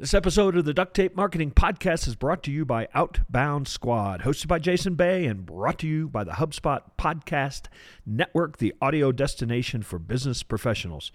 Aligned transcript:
This 0.00 0.14
episode 0.14 0.56
of 0.56 0.64
the 0.64 0.72
Duct 0.72 0.94
Tape 0.94 1.16
Marketing 1.16 1.50
Podcast 1.50 2.06
is 2.06 2.14
brought 2.14 2.44
to 2.44 2.52
you 2.52 2.64
by 2.64 2.86
Outbound 2.94 3.66
Squad, 3.66 4.20
hosted 4.20 4.46
by 4.46 4.60
Jason 4.60 4.94
Bay 4.94 5.26
and 5.26 5.44
brought 5.44 5.80
to 5.80 5.88
you 5.88 6.08
by 6.08 6.22
the 6.22 6.30
HubSpot 6.30 6.82
Podcast 6.96 7.62
Network, 8.06 8.58
the 8.58 8.72
audio 8.80 9.10
destination 9.10 9.82
for 9.82 9.98
business 9.98 10.44
professionals. 10.44 11.10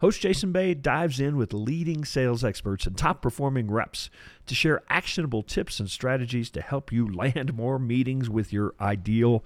Host 0.00 0.22
Jason 0.22 0.50
Bay 0.50 0.72
dives 0.72 1.20
in 1.20 1.36
with 1.36 1.52
leading 1.52 2.06
sales 2.06 2.42
experts 2.42 2.86
and 2.86 2.96
top 2.96 3.20
performing 3.20 3.70
reps 3.70 4.08
to 4.46 4.54
share 4.54 4.80
actionable 4.88 5.42
tips 5.42 5.78
and 5.78 5.90
strategies 5.90 6.48
to 6.52 6.62
help 6.62 6.90
you 6.90 7.06
land 7.06 7.52
more 7.52 7.78
meetings 7.78 8.30
with 8.30 8.50
your 8.50 8.72
ideal 8.80 9.44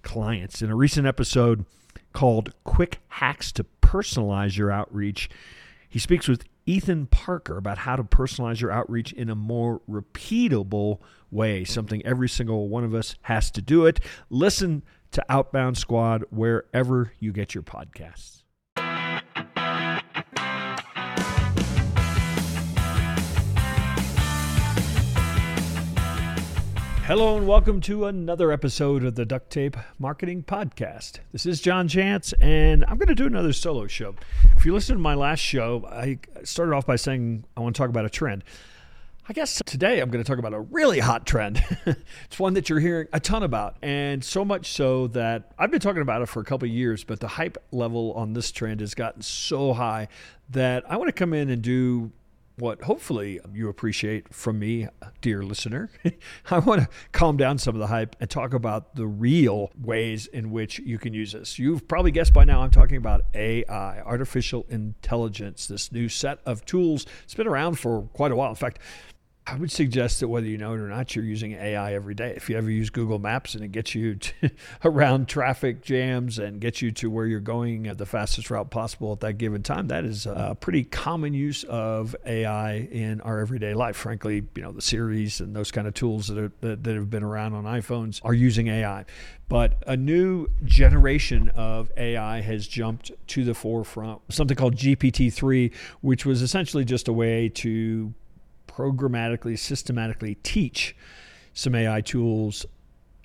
clients. 0.00 0.62
In 0.62 0.70
a 0.70 0.76
recent 0.76 1.06
episode 1.06 1.66
called 2.14 2.54
Quick 2.64 3.00
Hacks 3.08 3.52
to 3.52 3.66
Personalize 3.82 4.56
Your 4.56 4.70
Outreach, 4.70 5.28
he 5.90 5.98
speaks 5.98 6.26
with 6.26 6.46
Ethan 6.66 7.06
Parker 7.06 7.56
about 7.56 7.78
how 7.78 7.96
to 7.96 8.04
personalize 8.04 8.60
your 8.60 8.70
outreach 8.70 9.12
in 9.12 9.28
a 9.28 9.34
more 9.34 9.80
repeatable 9.88 11.00
way, 11.30 11.64
something 11.64 12.04
every 12.06 12.28
single 12.28 12.68
one 12.68 12.84
of 12.84 12.94
us 12.94 13.16
has 13.22 13.50
to 13.52 13.62
do 13.62 13.86
it. 13.86 14.00
Listen 14.30 14.82
to 15.10 15.24
Outbound 15.28 15.76
Squad 15.76 16.24
wherever 16.30 17.12
you 17.18 17.32
get 17.32 17.54
your 17.54 17.62
podcasts. 17.62 18.43
Hello 27.06 27.36
and 27.36 27.46
welcome 27.46 27.82
to 27.82 28.06
another 28.06 28.50
episode 28.50 29.04
of 29.04 29.14
the 29.14 29.26
Duct 29.26 29.50
Tape 29.50 29.76
Marketing 29.98 30.42
Podcast. 30.42 31.18
This 31.32 31.44
is 31.44 31.60
John 31.60 31.86
Jantsch, 31.86 32.32
and 32.40 32.82
I'm 32.88 32.96
going 32.96 33.08
to 33.08 33.14
do 33.14 33.26
another 33.26 33.52
solo 33.52 33.86
show. 33.86 34.14
If 34.56 34.64
you 34.64 34.72
listen 34.72 34.96
to 34.96 35.02
my 35.02 35.12
last 35.12 35.40
show, 35.40 35.86
I 35.92 36.18
started 36.44 36.74
off 36.74 36.86
by 36.86 36.96
saying 36.96 37.44
I 37.58 37.60
want 37.60 37.76
to 37.76 37.78
talk 37.78 37.90
about 37.90 38.06
a 38.06 38.10
trend. 38.10 38.42
I 39.28 39.34
guess 39.34 39.60
today 39.66 40.00
I'm 40.00 40.08
going 40.08 40.24
to 40.24 40.26
talk 40.26 40.38
about 40.38 40.54
a 40.54 40.60
really 40.60 40.98
hot 40.98 41.26
trend. 41.26 41.62
it's 42.24 42.38
one 42.38 42.54
that 42.54 42.70
you're 42.70 42.80
hearing 42.80 43.06
a 43.12 43.20
ton 43.20 43.42
about, 43.42 43.76
and 43.82 44.24
so 44.24 44.42
much 44.42 44.72
so 44.72 45.08
that 45.08 45.52
I've 45.58 45.70
been 45.70 45.80
talking 45.80 46.00
about 46.00 46.22
it 46.22 46.26
for 46.30 46.40
a 46.40 46.44
couple 46.44 46.66
years, 46.68 47.04
but 47.04 47.20
the 47.20 47.28
hype 47.28 47.58
level 47.70 48.14
on 48.14 48.32
this 48.32 48.50
trend 48.50 48.80
has 48.80 48.94
gotten 48.94 49.20
so 49.20 49.74
high 49.74 50.08
that 50.48 50.90
I 50.90 50.96
want 50.96 51.08
to 51.08 51.12
come 51.12 51.34
in 51.34 51.50
and 51.50 51.60
do 51.60 52.12
what 52.56 52.82
hopefully 52.82 53.40
you 53.52 53.68
appreciate 53.68 54.32
from 54.32 54.58
me, 54.58 54.86
dear 55.20 55.42
listener. 55.42 55.90
I 56.50 56.58
want 56.60 56.82
to 56.82 56.88
calm 57.12 57.36
down 57.36 57.58
some 57.58 57.74
of 57.74 57.80
the 57.80 57.88
hype 57.88 58.14
and 58.20 58.30
talk 58.30 58.54
about 58.54 58.94
the 58.94 59.06
real 59.06 59.70
ways 59.80 60.26
in 60.28 60.50
which 60.50 60.78
you 60.78 60.98
can 60.98 61.12
use 61.12 61.32
this. 61.32 61.58
You've 61.58 61.88
probably 61.88 62.12
guessed 62.12 62.32
by 62.32 62.44
now 62.44 62.62
I'm 62.62 62.70
talking 62.70 62.96
about 62.96 63.22
AI, 63.34 64.00
artificial 64.00 64.66
intelligence, 64.68 65.66
this 65.66 65.90
new 65.90 66.08
set 66.08 66.38
of 66.46 66.64
tools. 66.64 67.06
It's 67.24 67.34
been 67.34 67.48
around 67.48 67.78
for 67.78 68.02
quite 68.12 68.30
a 68.30 68.36
while. 68.36 68.50
In 68.50 68.56
fact, 68.56 68.78
I 69.46 69.56
would 69.56 69.70
suggest 69.70 70.20
that 70.20 70.28
whether 70.28 70.46
you 70.46 70.56
know 70.56 70.72
it 70.72 70.80
or 70.80 70.88
not, 70.88 71.14
you're 71.14 71.24
using 71.24 71.52
AI 71.52 71.92
every 71.92 72.14
day. 72.14 72.32
If 72.34 72.48
you 72.48 72.56
ever 72.56 72.70
use 72.70 72.88
Google 72.88 73.18
Maps 73.18 73.54
and 73.54 73.62
it 73.62 73.72
gets 73.72 73.94
you 73.94 74.18
around 74.84 75.28
traffic 75.28 75.82
jams 75.82 76.38
and 76.38 76.60
gets 76.60 76.80
you 76.80 76.90
to 76.92 77.10
where 77.10 77.26
you're 77.26 77.40
going 77.40 77.86
at 77.86 77.98
the 77.98 78.06
fastest 78.06 78.50
route 78.50 78.70
possible 78.70 79.12
at 79.12 79.20
that 79.20 79.34
given 79.34 79.62
time, 79.62 79.88
that 79.88 80.06
is 80.06 80.24
a 80.24 80.56
pretty 80.58 80.82
common 80.82 81.34
use 81.34 81.62
of 81.64 82.16
AI 82.24 82.76
in 82.90 83.20
our 83.20 83.38
everyday 83.38 83.74
life. 83.74 83.96
Frankly, 83.96 84.44
you 84.54 84.62
know, 84.62 84.72
the 84.72 84.80
Siris 84.80 85.40
and 85.40 85.54
those 85.54 85.70
kind 85.70 85.86
of 85.86 85.92
tools 85.92 86.28
that, 86.28 86.38
are, 86.38 86.52
that, 86.62 86.82
that 86.82 86.94
have 86.94 87.10
been 87.10 87.22
around 87.22 87.52
on 87.52 87.64
iPhones 87.64 88.20
are 88.24 88.34
using 88.34 88.68
AI. 88.68 89.04
But 89.50 89.82
a 89.86 89.96
new 89.96 90.46
generation 90.64 91.50
of 91.50 91.92
AI 91.98 92.40
has 92.40 92.66
jumped 92.66 93.12
to 93.26 93.44
the 93.44 93.52
forefront, 93.52 94.22
something 94.30 94.56
called 94.56 94.76
GPT 94.76 95.30
3, 95.30 95.70
which 96.00 96.24
was 96.24 96.40
essentially 96.40 96.86
just 96.86 97.08
a 97.08 97.12
way 97.12 97.50
to 97.50 98.14
programmatically, 98.76 99.58
systematically 99.58 100.36
teach 100.36 100.96
some 101.52 101.74
AI 101.74 102.00
tools 102.00 102.66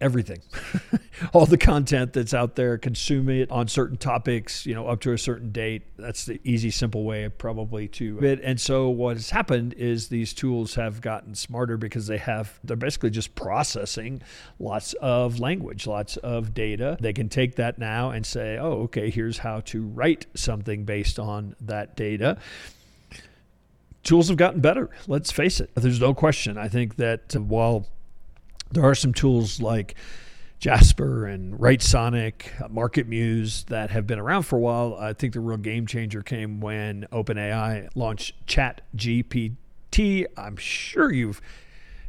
everything. 0.02 0.39
All 1.33 1.45
the 1.45 1.58
content 1.58 2.14
that's 2.14 2.33
out 2.33 2.55
there 2.55 2.78
consume 2.78 3.30
it 3.30 3.52
on 3.52 3.67
certain 3.67 3.98
topics 3.98 4.65
you 4.65 4.73
know 4.73 4.88
up 4.88 5.02
to 5.02 5.11
a 5.11 5.17
certain 5.17 5.52
date. 5.52 5.83
That's 5.98 6.26
the 6.26 6.39
easy 6.43 6.71
simple 6.71 7.04
way 7.04 7.27
probably 7.30 7.88
to 7.89 8.17
and 8.43 8.59
so 8.59 8.89
what 8.89 9.17
has 9.17 9.30
happened 9.30 9.73
is 9.73 10.08
these 10.08 10.33
tools 10.33 10.76
have 10.76 11.02
gotten 11.02 11.36
smarter 11.36 11.77
because 11.77 12.08
they 12.08 12.17
have 12.17 12.59
they're 12.64 12.77
basically 12.77 13.09
just 13.09 13.36
processing 13.36 14.21
lots 14.59 14.93
of 15.02 15.39
language 15.39 15.86
lots 15.86 16.17
of 16.17 16.54
data. 16.54 16.98
They 16.99 17.14
can 17.14 17.30
take 17.30 17.55
that 17.55 17.77
now 17.77 18.11
and 18.11 18.26
say 18.26 18.58
oh 18.58 18.83
okay 18.83 19.09
here's 19.09 19.39
how 19.39 19.59
to 19.61 19.86
write 19.86 20.27
something 20.36 20.86
based 20.86 21.20
on 21.20 21.55
that 21.61 21.95
data 21.95 22.38
tools 24.09 24.27
have 24.27 24.37
gotten 24.37 24.59
better. 24.59 24.89
Let's 25.08 25.31
face 25.31 25.59
it. 25.59 25.70
There's 25.75 26.02
no 26.02 26.15
question. 26.15 26.58
I 26.58 26.67
think 26.67 26.95
that 26.95 27.36
while 27.36 27.86
there 28.71 28.83
are 28.83 28.95
some 28.95 29.14
tools 29.14 29.61
like 29.61 29.93
Jasper 30.58 31.27
and 31.27 31.53
WriteSonic, 31.59 32.59
uh, 32.59 32.70
MarketMuse 32.70 33.65
that 33.65 33.92
have 33.92 34.08
been 34.08 34.17
around 34.17 34.43
for 34.43 34.55
a 34.55 34.59
while, 34.59 34.97
I 34.99 35.14
think 35.14 35.33
the 35.33 35.39
real 35.39 35.58
game 35.58 35.86
changer 35.86 36.23
came 36.23 36.59
when 36.59 37.05
OpenAI 37.11 37.89
launched 37.93 38.47
ChatGPT. 38.47 40.26
I'm 40.36 40.58
sure 40.58 41.14
you've 41.14 41.39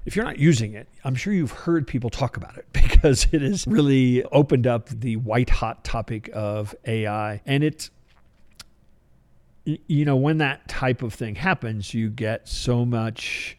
if 0.06 0.16
you're 0.16 0.24
not 0.24 0.38
using 0.38 0.72
it, 0.72 0.88
I'm 1.04 1.14
sure 1.14 1.34
you've 1.34 1.52
heard 1.52 1.86
people 1.86 2.08
talk 2.08 2.38
about 2.38 2.56
it 2.56 2.64
because 2.72 3.28
it 3.30 3.42
has 3.42 3.66
really 3.66 4.24
opened 4.24 4.66
up 4.66 4.88
the 4.88 5.16
white 5.16 5.50
hot 5.50 5.84
topic 5.84 6.30
of 6.32 6.74
AI. 6.86 7.42
And 7.44 7.62
it's 7.62 7.90
you 9.64 10.04
know, 10.04 10.16
when 10.16 10.38
that 10.38 10.68
type 10.68 11.02
of 11.02 11.14
thing 11.14 11.34
happens, 11.34 11.92
you 11.94 12.10
get 12.10 12.48
so 12.48 12.84
much 12.84 13.56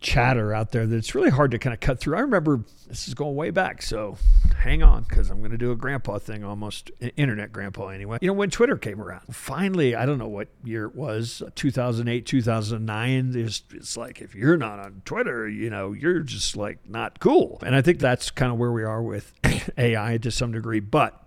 chatter 0.00 0.54
out 0.54 0.72
there 0.72 0.86
that 0.86 0.96
it's 0.96 1.14
really 1.14 1.30
hard 1.30 1.50
to 1.50 1.58
kind 1.58 1.74
of 1.74 1.80
cut 1.80 2.00
through. 2.00 2.16
I 2.16 2.20
remember 2.20 2.60
this 2.88 3.06
is 3.06 3.14
going 3.14 3.36
way 3.36 3.50
back, 3.50 3.82
so 3.82 4.16
hang 4.56 4.82
on 4.82 5.02
because 5.02 5.30
I'm 5.30 5.40
going 5.40 5.50
to 5.50 5.58
do 5.58 5.72
a 5.72 5.76
grandpa 5.76 6.18
thing, 6.18 6.42
almost 6.42 6.90
internet 7.16 7.52
grandpa 7.52 7.88
anyway. 7.88 8.18
You 8.20 8.28
know, 8.28 8.34
when 8.34 8.50
Twitter 8.50 8.76
came 8.76 9.00
around, 9.00 9.34
finally, 9.34 9.94
I 9.94 10.06
don't 10.06 10.18
know 10.18 10.28
what 10.28 10.48
year 10.64 10.86
it 10.86 10.94
was, 10.94 11.42
2008, 11.54 12.24
2009. 12.24 13.32
It's, 13.36 13.62
it's 13.72 13.96
like 13.96 14.20
if 14.20 14.34
you're 14.34 14.56
not 14.56 14.78
on 14.78 15.02
Twitter, 15.04 15.46
you 15.48 15.68
know, 15.68 15.92
you're 15.92 16.20
just 16.20 16.56
like 16.56 16.78
not 16.88 17.20
cool. 17.20 17.58
And 17.64 17.74
I 17.74 17.82
think 17.82 17.98
that's 17.98 18.30
kind 18.30 18.50
of 18.50 18.58
where 18.58 18.72
we 18.72 18.84
are 18.84 19.02
with 19.02 19.32
AI 19.78 20.16
to 20.18 20.30
some 20.30 20.52
degree. 20.52 20.80
But 20.80 21.22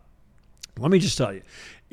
let 0.80 0.90
me 0.90 0.98
just 0.98 1.18
tell 1.18 1.32
you, 1.32 1.44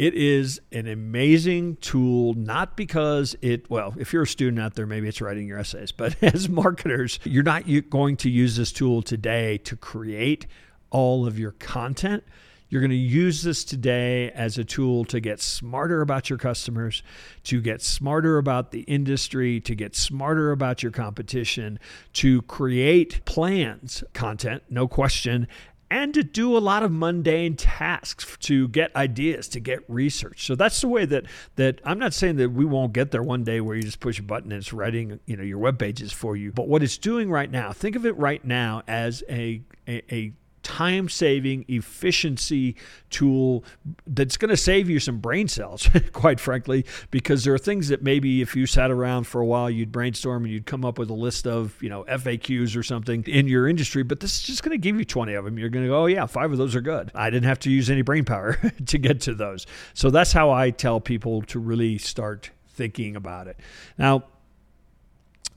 it 0.01 0.15
is 0.15 0.63
an 0.73 0.89
amazing 0.89 1.77
tool, 1.77 2.33
not 2.33 2.75
because 2.75 3.37
it, 3.43 3.69
well, 3.69 3.93
if 3.99 4.15
you're 4.15 4.23
a 4.23 4.27
student 4.27 4.59
out 4.59 4.75
there, 4.75 4.87
maybe 4.87 5.07
it's 5.07 5.21
writing 5.21 5.47
your 5.47 5.59
essays, 5.59 5.93
but 5.93 6.17
as 6.23 6.49
marketers, 6.49 7.19
you're 7.23 7.43
not 7.43 7.65
going 7.91 8.17
to 8.17 8.31
use 8.31 8.57
this 8.57 8.73
tool 8.73 9.03
today 9.03 9.59
to 9.59 9.77
create 9.77 10.47
all 10.89 11.27
of 11.27 11.39
your 11.39 11.51
content. 11.53 12.25
You're 12.71 12.81
going 12.81 12.93
to 12.93 12.97
use 12.97 13.43
this 13.43 13.63
today 13.63 14.31
as 14.31 14.57
a 14.57 14.65
tool 14.65 15.05
to 15.05 15.21
get 15.21 15.39
smarter 15.39 16.01
about 16.01 16.31
your 16.31 16.39
customers, 16.39 17.03
to 17.45 17.61
get 17.61 17.83
smarter 17.83 18.39
about 18.39 18.71
the 18.71 18.81
industry, 18.83 19.61
to 19.61 19.75
get 19.75 19.95
smarter 19.95 20.51
about 20.51 20.83
your 20.83 20.93
competition, 20.93 21.79
to 22.15 22.41
create 22.43 23.23
plans, 23.27 24.03
content, 24.15 24.63
no 24.71 24.89
question, 24.89 25.47
and 25.91 26.15
to 26.15 26.23
do 26.23 26.57
a 26.57 26.59
lot 26.59 26.83
of 26.83 26.93
mundane 26.93 27.57
tasks 27.57 28.37
to 28.41 28.69
get 28.69 28.95
ideas 28.95 29.49
to 29.49 29.61
get 29.61 29.81
research. 29.89 30.47
So 30.47 30.55
that's 30.55 30.81
the 30.81 30.89
way 30.89 31.05
that 31.07 31.25
that 31.57 31.81
i'm 31.85 31.99
not 31.99 32.15
saying 32.15 32.37
that 32.37 32.51
we 32.51 32.65
won't 32.65 32.93
get 32.93 33.11
there 33.11 33.23
one 33.23 33.45
day 33.45 33.61
where 33.61 33.77
you 33.77 33.83
just 33.83 34.01
push 34.01 34.19
a 34.19 34.23
button 34.23 34.53
and 34.53 34.61
it's 34.61 34.73
writing 34.73 35.19
you 35.27 35.37
know 35.37 35.43
your 35.43 35.59
web 35.59 35.79
pages 35.79 36.13
for 36.13 36.37
you. 36.37 36.53
But 36.53 36.69
what 36.69 36.83
it's 36.83 36.99
doing 36.99 37.31
right 37.31 37.51
now 37.51 37.73
think 37.73 37.97
of 37.97 38.07
it 38.07 38.17
right 38.17 38.45
now 38.45 38.83
as 38.87 39.23
a 39.29 39.63
a, 39.89 40.03
a 40.15 40.33
time 40.63 41.09
saving 41.09 41.65
efficiency 41.69 42.77
tool 43.09 43.65
that's 44.07 44.37
going 44.37 44.51
to 44.51 44.57
save 44.57 44.89
you 44.89 45.01
some 45.01 45.19
brain 45.19 45.49
cells, 45.49 45.89
quite 46.13 46.41
frankly, 46.41 46.85
because 47.11 47.45
there 47.45 47.55
are 47.55 47.59
things 47.59 47.89
that 47.89 48.03
maybe 48.03 48.43
if 48.43 48.55
you 48.55 48.67
sat 48.67 48.91
around 48.91 49.25
for 49.25 49.41
a 49.41 49.47
while, 49.47 49.71
you'd 49.71 49.93
brainstorm 49.93 50.45
and 50.45 50.53
you'd 50.53 50.67
come 50.67 50.85
up 50.85 50.99
with 50.99 51.11
a 51.11 51.15
list 51.15 51.47
of, 51.47 51.81
you 51.83 51.89
know, 51.89 52.05
FAQs 52.05 52.77
or 52.77 52.83
something 52.83 53.25
in 53.27 53.47
your 53.47 53.69
industry, 53.69 54.03
but 54.03 54.21
this 54.21 54.35
is 54.35 54.43
just 54.43 54.63
going 54.63 54.73
to 54.73 54.79
give 54.79 54.99
you 54.99 55.05
20 55.05 55.35
of 55.35 55.45
them. 55.45 55.59
You're 55.59 55.71
going 55.71 55.85
to 55.85 55.91
go, 55.91 56.03
oh, 56.03 56.07
yeah, 56.07 56.27
five 56.27 56.53
of 56.53 56.59
those 56.59 56.75
are 56.75 56.81
good. 56.81 57.11
I 57.15 57.31
didn't 57.31 57.47
have 57.47 57.61
to 57.61 57.71
use 57.71 57.91
any 57.91 58.03
brain 58.03 58.25
power 58.25 58.55
to 58.87 58.99
get 58.99 59.21
to 59.23 59.35
those. 59.35 59.67
So 59.95 60.11
that's 60.11 60.33
how 60.33 60.51
I 60.51 60.71
tell 60.71 61.01
people 61.01 61.43
to 61.43 61.59
really 61.59 61.99
start 61.99 62.51
thinking 62.69 63.17
about 63.17 63.47
it. 63.47 63.59
Now, 63.99 64.25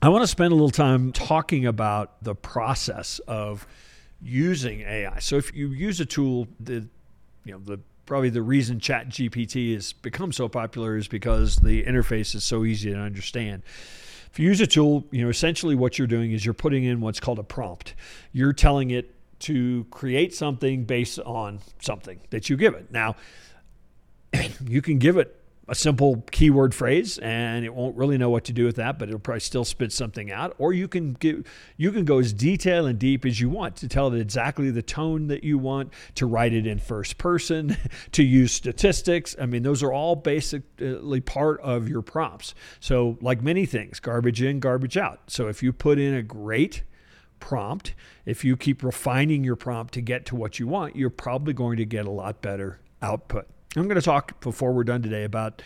I 0.02 0.08
want 0.08 0.22
to 0.22 0.26
spend 0.26 0.52
a 0.52 0.54
little 0.54 0.70
time 0.70 1.12
talking 1.12 1.64
about 1.64 2.22
the 2.22 2.34
process 2.34 3.20
of 3.20 3.66
using 4.24 4.80
AI. 4.80 5.18
So 5.18 5.36
if 5.36 5.54
you 5.54 5.68
use 5.68 6.00
a 6.00 6.06
tool, 6.06 6.48
the 6.58 6.86
you 7.44 7.52
know 7.52 7.58
the 7.58 7.78
probably 8.06 8.30
the 8.30 8.42
reason 8.42 8.80
Chat 8.80 9.08
GPT 9.08 9.74
has 9.74 9.92
become 9.92 10.32
so 10.32 10.48
popular 10.48 10.96
is 10.96 11.08
because 11.08 11.56
the 11.56 11.84
interface 11.84 12.34
is 12.34 12.44
so 12.44 12.64
easy 12.64 12.90
to 12.90 12.98
understand. 12.98 13.62
If 14.30 14.40
you 14.40 14.48
use 14.48 14.60
a 14.60 14.66
tool, 14.66 15.04
you 15.10 15.22
know 15.22 15.28
essentially 15.28 15.74
what 15.74 15.98
you're 15.98 16.08
doing 16.08 16.32
is 16.32 16.44
you're 16.44 16.54
putting 16.54 16.84
in 16.84 17.00
what's 17.00 17.20
called 17.20 17.38
a 17.38 17.44
prompt. 17.44 17.94
You're 18.32 18.52
telling 18.52 18.90
it 18.90 19.14
to 19.40 19.84
create 19.90 20.34
something 20.34 20.84
based 20.84 21.18
on 21.20 21.60
something 21.80 22.20
that 22.30 22.48
you 22.48 22.56
give 22.56 22.74
it. 22.74 22.90
Now, 22.90 23.16
you 24.66 24.80
can 24.80 24.98
give 24.98 25.18
it 25.18 25.38
a 25.68 25.74
simple 25.74 26.22
keyword 26.30 26.74
phrase 26.74 27.18
and 27.18 27.64
it 27.64 27.74
won't 27.74 27.96
really 27.96 28.18
know 28.18 28.28
what 28.28 28.44
to 28.44 28.52
do 28.52 28.64
with 28.64 28.76
that 28.76 28.98
but 28.98 29.08
it'll 29.08 29.18
probably 29.18 29.40
still 29.40 29.64
spit 29.64 29.92
something 29.92 30.30
out. 30.30 30.54
Or 30.58 30.72
you 30.72 30.88
can 30.88 31.14
get 31.14 31.46
you 31.76 31.90
can 31.92 32.04
go 32.04 32.18
as 32.18 32.32
detailed 32.32 32.88
and 32.88 32.98
deep 32.98 33.24
as 33.24 33.40
you 33.40 33.48
want 33.48 33.76
to 33.76 33.88
tell 33.88 34.12
it 34.12 34.20
exactly 34.20 34.70
the 34.70 34.82
tone 34.82 35.28
that 35.28 35.42
you 35.42 35.58
want 35.58 35.92
to 36.16 36.26
write 36.26 36.52
it 36.52 36.66
in 36.66 36.78
first 36.78 37.18
person 37.18 37.76
to 38.12 38.22
use 38.22 38.52
statistics. 38.52 39.34
I 39.40 39.46
mean 39.46 39.62
those 39.62 39.82
are 39.82 39.92
all 39.92 40.16
basically 40.16 41.20
part 41.20 41.60
of 41.60 41.88
your 41.88 42.02
prompts. 42.02 42.54
So 42.80 43.16
like 43.20 43.42
many 43.42 43.64
things 43.66 44.00
garbage 44.00 44.42
in 44.42 44.60
garbage 44.60 44.96
out. 44.96 45.20
So 45.28 45.48
if 45.48 45.62
you 45.62 45.72
put 45.72 45.98
in 45.98 46.14
a 46.14 46.22
great 46.22 46.82
prompt 47.40 47.94
if 48.24 48.44
you 48.44 48.56
keep 48.56 48.82
refining 48.82 49.44
your 49.44 49.56
prompt 49.56 49.92
to 49.92 50.00
get 50.00 50.24
to 50.24 50.34
what 50.34 50.58
you 50.58 50.66
want 50.66 50.96
you're 50.96 51.10
probably 51.10 51.52
going 51.52 51.76
to 51.76 51.84
get 51.84 52.06
a 52.06 52.10
lot 52.10 52.40
better 52.40 52.80
output 53.02 53.46
I'm 53.76 53.88
going 53.88 54.00
to 54.00 54.02
talk 54.02 54.40
before 54.40 54.72
we're 54.72 54.84
done 54.84 55.02
today 55.02 55.24
about 55.24 55.62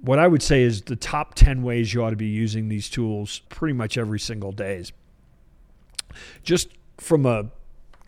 what 0.00 0.18
I 0.18 0.26
would 0.26 0.42
say 0.42 0.62
is 0.62 0.82
the 0.82 0.96
top 0.96 1.34
10 1.34 1.62
ways 1.62 1.92
you 1.92 2.02
ought 2.02 2.10
to 2.10 2.16
be 2.16 2.26
using 2.26 2.68
these 2.68 2.88
tools 2.88 3.40
pretty 3.48 3.74
much 3.74 3.98
every 3.98 4.20
single 4.20 4.52
day. 4.52 4.84
Just 6.42 6.68
from 6.98 7.26
a 7.26 7.50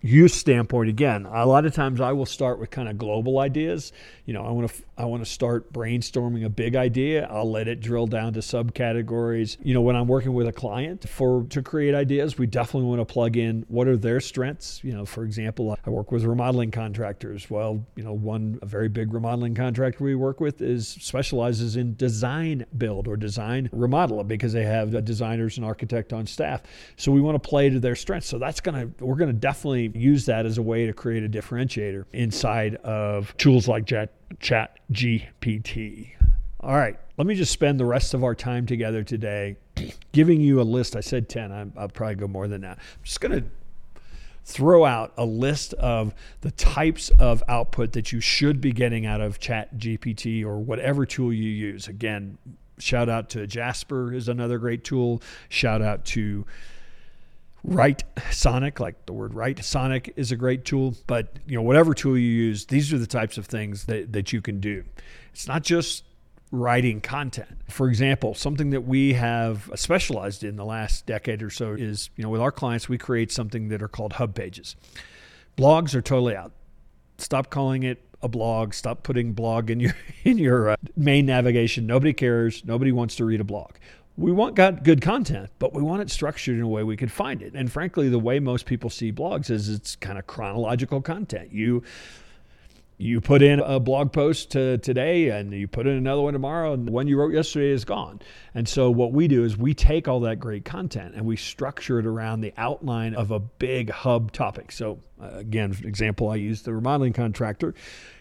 use 0.02 0.34
standpoint 0.34 0.88
again 0.88 1.26
a 1.26 1.44
lot 1.44 1.66
of 1.66 1.74
times 1.74 2.00
i 2.00 2.10
will 2.10 2.24
start 2.24 2.58
with 2.58 2.70
kind 2.70 2.88
of 2.88 2.96
global 2.96 3.38
ideas 3.38 3.92
you 4.24 4.32
know 4.32 4.42
i 4.44 4.50
want 4.50 4.66
to 4.66 4.82
i 5.00 5.04
want 5.04 5.24
to 5.24 5.30
start 5.30 5.72
brainstorming 5.72 6.44
a 6.44 6.48
big 6.48 6.76
idea. 6.76 7.26
I'll 7.30 7.50
let 7.50 7.68
it 7.68 7.80
drill 7.80 8.06
down 8.06 8.34
to 8.34 8.40
subcategories. 8.40 9.56
You 9.62 9.74
know 9.74 9.80
when 9.80 9.96
i'm 9.96 10.06
working 10.06 10.34
with 10.34 10.46
a 10.46 10.52
client 10.52 11.08
for 11.08 11.44
to 11.50 11.62
create 11.62 11.94
ideas 11.94 12.38
we 12.38 12.46
definitely 12.46 12.88
want 12.88 13.00
to 13.00 13.10
plug 13.10 13.36
in 13.36 13.64
what 13.68 13.88
are 13.88 13.96
their 13.96 14.20
strengths. 14.20 14.82
You 14.84 14.92
know 14.92 15.06
for 15.06 15.24
example 15.24 15.76
i 15.84 15.90
work 15.90 16.12
with 16.12 16.24
remodeling 16.24 16.70
contractors. 16.70 17.50
Well 17.50 17.84
you 17.96 18.04
know 18.04 18.12
one 18.12 18.58
very 18.62 18.88
big 18.88 19.12
remodeling 19.12 19.54
contractor 19.54 20.04
we 20.04 20.14
work 20.14 20.40
with 20.40 20.60
is 20.60 20.88
specializes 20.88 21.76
in 21.76 21.94
design 21.96 22.66
build 22.76 23.08
or 23.08 23.16
design 23.16 23.68
remodel 23.72 24.22
because 24.24 24.52
they 24.52 24.64
have 24.64 25.04
designers 25.04 25.56
and 25.56 25.64
architect 25.64 26.12
on 26.12 26.26
staff. 26.26 26.62
So 26.96 27.10
we 27.12 27.20
want 27.20 27.42
to 27.42 27.48
play 27.48 27.70
to 27.70 27.80
their 27.80 27.96
strengths. 27.96 28.28
So 28.28 28.38
that's 28.38 28.60
to 28.60 29.04
we're 29.04 29.16
to 29.16 29.32
definitely 29.32 29.90
use 29.94 30.26
that 30.26 30.46
as 30.46 30.58
a 30.58 30.62
way 30.62 30.86
to 30.86 30.92
create 30.92 31.24
a 31.24 31.28
differentiator 31.28 32.04
inside 32.12 32.76
of 32.76 33.36
tools 33.36 33.66
like 33.66 33.86
Chat, 33.86 34.10
Chat 34.38 34.78
GPT. 34.92 36.12
All 36.60 36.76
right, 36.76 36.98
let 37.16 37.26
me 37.26 37.34
just 37.34 37.52
spend 37.52 37.80
the 37.80 37.84
rest 37.84 38.14
of 38.14 38.22
our 38.22 38.34
time 38.34 38.66
together 38.66 39.02
today 39.02 39.56
giving 40.12 40.40
you 40.40 40.60
a 40.60 40.62
list. 40.62 40.94
I 40.94 41.00
said 41.00 41.28
10, 41.28 41.52
i 41.52 41.64
will 41.80 41.88
probably 41.88 42.16
go 42.16 42.28
more 42.28 42.48
than 42.48 42.60
that. 42.60 42.78
I'm 42.78 43.04
just 43.04 43.20
going 43.20 43.42
to 43.42 43.48
throw 44.44 44.84
out 44.84 45.12
a 45.16 45.24
list 45.24 45.74
of 45.74 46.14
the 46.40 46.50
types 46.52 47.10
of 47.18 47.42
output 47.48 47.92
that 47.92 48.12
you 48.12 48.20
should 48.20 48.60
be 48.60 48.72
getting 48.72 49.06
out 49.06 49.20
of 49.20 49.38
Chat 49.38 49.76
GPT 49.76 50.44
or 50.44 50.58
whatever 50.58 51.06
tool 51.06 51.32
you 51.32 51.48
use. 51.48 51.88
Again, 51.88 52.36
shout 52.78 53.08
out 53.08 53.30
to 53.30 53.46
Jasper 53.46 54.12
is 54.12 54.28
another 54.28 54.58
great 54.58 54.84
tool. 54.84 55.22
Shout 55.48 55.82
out 55.82 56.04
to 56.06 56.44
Write 57.62 58.04
Sonic, 58.30 58.80
like 58.80 59.06
the 59.06 59.12
word 59.12 59.34
Write 59.34 59.62
Sonic 59.64 60.12
is 60.16 60.32
a 60.32 60.36
great 60.36 60.64
tool, 60.64 60.94
but 61.06 61.38
you 61.46 61.56
know 61.56 61.62
whatever 61.62 61.92
tool 61.92 62.16
you 62.16 62.28
use, 62.28 62.66
these 62.66 62.92
are 62.92 62.98
the 62.98 63.06
types 63.06 63.36
of 63.36 63.46
things 63.46 63.84
that, 63.84 64.12
that 64.12 64.32
you 64.32 64.40
can 64.40 64.60
do. 64.60 64.84
It's 65.32 65.46
not 65.46 65.62
just 65.62 66.04
writing 66.50 67.00
content. 67.00 67.58
For 67.68 67.88
example, 67.88 68.34
something 68.34 68.70
that 68.70 68.82
we 68.82 69.12
have 69.12 69.70
specialized 69.74 70.42
in 70.42 70.56
the 70.56 70.64
last 70.64 71.06
decade 71.06 71.42
or 71.42 71.50
so 71.50 71.72
is, 71.72 72.10
you 72.16 72.24
know, 72.24 72.30
with 72.30 72.40
our 72.40 72.50
clients, 72.50 72.88
we 72.88 72.98
create 72.98 73.30
something 73.30 73.68
that 73.68 73.82
are 73.82 73.88
called 73.88 74.14
hub 74.14 74.34
pages. 74.34 74.74
Blogs 75.56 75.94
are 75.94 76.02
totally 76.02 76.34
out. 76.34 76.52
Stop 77.18 77.50
calling 77.50 77.82
it 77.82 78.02
a 78.22 78.28
blog. 78.28 78.72
Stop 78.72 79.02
putting 79.02 79.32
blog 79.32 79.70
in 79.70 79.80
your 79.80 79.94
in 80.24 80.38
your 80.38 80.70
uh, 80.70 80.76
main 80.96 81.26
navigation. 81.26 81.86
Nobody 81.86 82.14
cares. 82.14 82.64
Nobody 82.64 82.90
wants 82.90 83.16
to 83.16 83.24
read 83.24 83.40
a 83.40 83.44
blog 83.44 83.72
we 84.16 84.32
want 84.32 84.54
got 84.54 84.84
good 84.84 85.00
content, 85.00 85.50
but 85.58 85.72
we 85.72 85.82
want 85.82 86.02
it 86.02 86.10
structured 86.10 86.56
in 86.56 86.62
a 86.62 86.68
way 86.68 86.82
we 86.82 86.96
could 86.96 87.12
find 87.12 87.42
it. 87.42 87.54
And 87.54 87.70
frankly, 87.70 88.08
the 88.08 88.18
way 88.18 88.38
most 88.38 88.66
people 88.66 88.90
see 88.90 89.12
blogs 89.12 89.50
is 89.50 89.68
it's 89.68 89.96
kind 89.96 90.18
of 90.18 90.26
chronological 90.26 91.00
content. 91.00 91.52
You 91.52 91.82
you 93.00 93.18
put 93.18 93.40
in 93.40 93.60
a 93.60 93.80
blog 93.80 94.12
post 94.12 94.50
to 94.50 94.76
today 94.76 95.30
and 95.30 95.54
you 95.54 95.66
put 95.66 95.86
in 95.86 95.96
another 95.96 96.20
one 96.20 96.34
tomorrow 96.34 96.74
and 96.74 96.86
the 96.86 96.92
one 96.92 97.08
you 97.08 97.18
wrote 97.18 97.32
yesterday 97.32 97.70
is 97.70 97.82
gone. 97.82 98.20
And 98.54 98.68
so 98.68 98.90
what 98.90 99.12
we 99.12 99.26
do 99.26 99.42
is 99.42 99.56
we 99.56 99.72
take 99.72 100.06
all 100.06 100.20
that 100.20 100.38
great 100.38 100.66
content 100.66 101.14
and 101.14 101.24
we 101.24 101.36
structure 101.36 101.98
it 101.98 102.04
around 102.04 102.42
the 102.42 102.52
outline 102.58 103.14
of 103.14 103.30
a 103.30 103.40
big 103.40 103.88
hub 103.88 104.32
topic. 104.32 104.70
So 104.70 104.98
uh, 105.18 105.30
again 105.38 105.72
for 105.72 105.86
example 105.86 106.28
i 106.28 106.34
use 106.34 106.60
the 106.62 106.74
remodeling 106.74 107.14
contractor. 107.14 107.74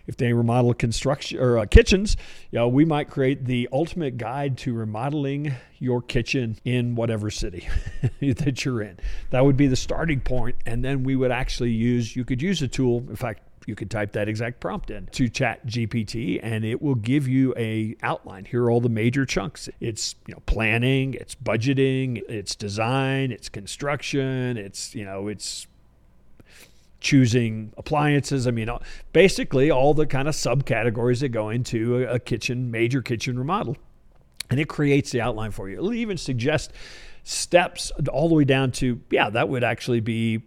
If 0.07 0.17
they 0.17 0.31
remodel 0.33 0.73
construction 0.73 1.39
or 1.39 1.57
uh, 1.57 1.65
kitchens 1.65 2.15
you 2.49 2.59
know 2.59 2.69
we 2.69 2.85
might 2.85 3.09
create 3.09 3.43
the 3.43 3.67
ultimate 3.73 4.17
guide 4.17 4.57
to 4.59 4.73
remodeling 4.73 5.53
your 5.79 6.01
kitchen 6.01 6.57
in 6.63 6.95
whatever 6.95 7.29
city 7.29 7.67
that 8.21 8.63
you're 8.63 8.81
in. 8.81 8.97
That 9.31 9.43
would 9.43 9.57
be 9.57 9.67
the 9.67 9.75
starting 9.75 10.21
point 10.21 10.55
and 10.65 10.85
then 10.85 11.03
we 11.03 11.17
would 11.17 11.31
actually 11.31 11.71
use 11.71 12.15
you 12.15 12.23
could 12.23 12.41
use 12.41 12.61
a 12.61 12.67
tool 12.69 12.99
in 13.09 13.17
fact 13.17 13.41
you 13.65 13.75
could 13.75 13.91
type 13.91 14.13
that 14.13 14.27
exact 14.27 14.59
prompt 14.59 14.89
in 14.89 15.07
to 15.07 15.27
chat 15.27 15.65
gpt 15.67 16.39
and 16.41 16.65
it 16.65 16.81
will 16.81 16.95
give 16.95 17.27
you 17.27 17.53
a 17.57 17.95
outline. 18.01 18.45
Here 18.45 18.63
are 18.63 18.71
all 18.71 18.81
the 18.81 18.89
major 18.89 19.25
chunks. 19.25 19.69
It's 19.79 20.15
you 20.27 20.33
know 20.33 20.41
planning 20.45 21.13
it's 21.13 21.35
budgeting 21.35 22.21
it's 22.27 22.55
design 22.55 23.31
it's 23.31 23.49
construction 23.49 24.57
it's 24.57 24.95
you 24.95 25.05
know 25.05 25.27
it's 25.27 25.67
choosing 26.99 27.73
appliances. 27.77 28.47
I 28.47 28.51
mean 28.51 28.69
basically 29.13 29.71
all 29.71 29.93
the 29.93 30.07
kind 30.07 30.27
of 30.27 30.35
subcategories 30.35 31.19
that 31.21 31.29
go 31.29 31.49
into 31.49 32.03
a, 32.03 32.19
kitchen 32.19 32.71
major 32.71 33.01
kitchen 33.01 33.37
remodel. 33.37 33.77
And 34.51 34.59
it 34.59 34.67
creates 34.67 35.11
the 35.11 35.21
outline 35.21 35.51
for 35.51 35.69
you. 35.69 35.75
It'll 35.75 35.93
even 35.93 36.17
suggest 36.17 36.71
steps 37.23 37.91
all 38.11 38.27
the 38.27 38.35
way 38.35 38.43
down 38.43 38.71
to 38.71 38.99
yeah 39.11 39.29
that 39.29 39.47
would 39.49 39.63
actually 39.63 39.99
be 39.99 40.41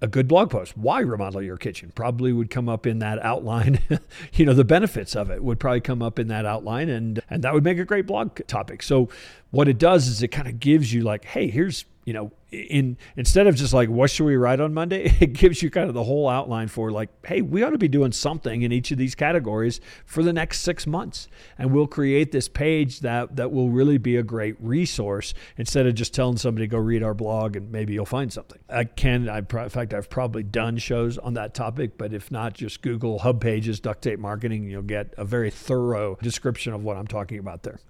a 0.00 0.06
good 0.06 0.28
blog 0.28 0.50
post. 0.50 0.76
Why 0.76 1.00
remodel 1.00 1.42
your 1.42 1.56
kitchen? 1.56 1.92
Probably 1.94 2.32
would 2.32 2.50
come 2.50 2.68
up 2.68 2.86
in 2.86 2.98
that 2.98 3.22
outline. 3.22 3.80
you 4.34 4.44
know, 4.44 4.54
the 4.54 4.64
benefits 4.64 5.16
of 5.16 5.30
it 5.30 5.42
would 5.42 5.58
probably 5.58 5.80
come 5.80 6.02
up 6.02 6.18
in 6.18 6.28
that 6.28 6.44
outline 6.44 6.88
and 6.88 7.20
and 7.30 7.42
that 7.42 7.54
would 7.54 7.64
make 7.64 7.78
a 7.78 7.84
great 7.84 8.06
blog 8.06 8.40
topic. 8.46 8.82
So 8.82 9.08
what 9.50 9.68
it 9.68 9.78
does 9.78 10.06
is 10.06 10.22
it 10.22 10.28
kind 10.28 10.48
of 10.48 10.60
gives 10.60 10.92
you 10.92 11.02
like, 11.02 11.24
hey, 11.24 11.48
here's 11.48 11.84
you 12.06 12.12
know, 12.12 12.30
in 12.52 12.96
instead 13.16 13.48
of 13.48 13.56
just 13.56 13.74
like 13.74 13.88
what 13.88 14.08
should 14.08 14.24
we 14.24 14.36
write 14.36 14.60
on 14.60 14.72
Monday, 14.72 15.12
it 15.20 15.32
gives 15.32 15.60
you 15.60 15.70
kind 15.70 15.88
of 15.88 15.94
the 15.94 16.04
whole 16.04 16.28
outline 16.28 16.68
for 16.68 16.92
like, 16.92 17.10
hey, 17.26 17.42
we 17.42 17.64
ought 17.64 17.70
to 17.70 17.78
be 17.78 17.88
doing 17.88 18.12
something 18.12 18.62
in 18.62 18.70
each 18.70 18.92
of 18.92 18.96
these 18.96 19.16
categories 19.16 19.80
for 20.06 20.22
the 20.22 20.32
next 20.32 20.60
six 20.60 20.86
months, 20.86 21.28
and 21.58 21.72
we'll 21.72 21.88
create 21.88 22.30
this 22.30 22.48
page 22.48 23.00
that 23.00 23.34
that 23.36 23.50
will 23.50 23.70
really 23.70 23.98
be 23.98 24.16
a 24.16 24.22
great 24.22 24.54
resource 24.60 25.34
instead 25.58 25.84
of 25.86 25.96
just 25.96 26.14
telling 26.14 26.36
somebody 26.36 26.68
go 26.68 26.78
read 26.78 27.02
our 27.02 27.12
blog 27.12 27.56
and 27.56 27.72
maybe 27.72 27.92
you'll 27.92 28.06
find 28.06 28.32
something. 28.32 28.60
I 28.70 28.84
can, 28.84 29.28
I 29.28 29.38
in 29.38 29.68
fact, 29.68 29.92
I've 29.92 30.08
probably 30.08 30.44
done 30.44 30.78
shows 30.78 31.18
on 31.18 31.34
that 31.34 31.54
topic, 31.54 31.98
but 31.98 32.14
if 32.14 32.30
not, 32.30 32.54
just 32.54 32.82
Google 32.82 33.18
hub 33.18 33.40
pages 33.40 33.80
duct 33.80 34.02
tape 34.02 34.20
marketing, 34.20 34.70
you'll 34.70 34.82
get 34.82 35.12
a 35.18 35.24
very 35.24 35.50
thorough 35.50 36.16
description 36.22 36.72
of 36.72 36.84
what 36.84 36.96
I'm 36.96 37.08
talking 37.08 37.40
about 37.40 37.64
there. 37.64 37.80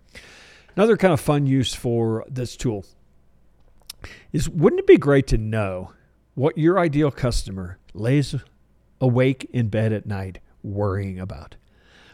Another 0.74 0.96
kind 0.96 1.12
of 1.12 1.20
fun 1.20 1.46
use 1.46 1.74
for 1.74 2.24
this 2.28 2.56
tool 2.56 2.86
is 4.32 4.48
wouldn't 4.48 4.80
it 4.80 4.86
be 4.86 4.96
great 4.96 5.26
to 5.28 5.38
know 5.38 5.92
what 6.34 6.58
your 6.58 6.78
ideal 6.78 7.10
customer 7.10 7.78
lays 7.94 8.34
awake 9.00 9.48
in 9.52 9.68
bed 9.68 9.92
at 9.92 10.06
night 10.06 10.38
worrying 10.62 11.18
about 11.18 11.56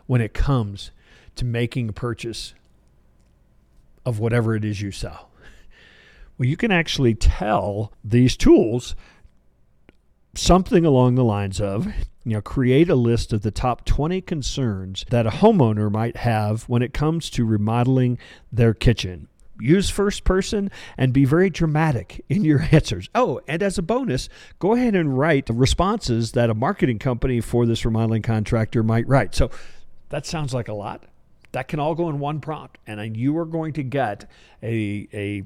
when 0.06 0.20
it 0.20 0.34
comes 0.34 0.90
to 1.34 1.44
making 1.44 1.88
a 1.88 1.92
purchase 1.92 2.54
of 4.04 4.18
whatever 4.18 4.54
it 4.54 4.64
is 4.64 4.80
you 4.80 4.90
sell? 4.90 5.30
Well, 6.38 6.48
you 6.48 6.56
can 6.56 6.72
actually 6.72 7.14
tell 7.14 7.92
these 8.04 8.36
tools 8.36 8.94
something 10.34 10.84
along 10.84 11.14
the 11.14 11.24
lines 11.24 11.60
of 11.60 11.86
you 12.24 12.32
know 12.32 12.40
create 12.40 12.88
a 12.88 12.94
list 12.94 13.32
of 13.32 13.42
the 13.42 13.50
top 13.50 13.84
20 13.84 14.20
concerns 14.22 15.04
that 15.10 15.26
a 15.26 15.30
homeowner 15.30 15.90
might 15.90 16.16
have 16.18 16.62
when 16.64 16.82
it 16.82 16.94
comes 16.94 17.28
to 17.30 17.44
remodeling 17.44 18.18
their 18.50 18.72
kitchen 18.72 19.28
use 19.62 19.88
first 19.90 20.24
person 20.24 20.70
and 20.96 21.12
be 21.12 21.24
very 21.24 21.50
dramatic 21.50 22.24
in 22.28 22.44
your 22.44 22.62
answers. 22.72 23.08
Oh, 23.14 23.40
and 23.46 23.62
as 23.62 23.78
a 23.78 23.82
bonus, 23.82 24.28
go 24.58 24.74
ahead 24.74 24.94
and 24.94 25.16
write 25.18 25.48
responses 25.50 26.32
that 26.32 26.50
a 26.50 26.54
marketing 26.54 26.98
company 26.98 27.40
for 27.40 27.66
this 27.66 27.84
remodeling 27.84 28.22
contractor 28.22 28.82
might 28.82 29.06
write. 29.08 29.34
So 29.34 29.50
that 30.08 30.26
sounds 30.26 30.52
like 30.52 30.68
a 30.68 30.74
lot. 30.74 31.04
That 31.52 31.68
can 31.68 31.80
all 31.80 31.94
go 31.94 32.08
in 32.08 32.18
one 32.18 32.40
prompt, 32.40 32.78
and 32.86 33.16
you 33.16 33.36
are 33.36 33.44
going 33.44 33.74
to 33.74 33.82
get 33.82 34.28
a, 34.62 35.06
a 35.12 35.42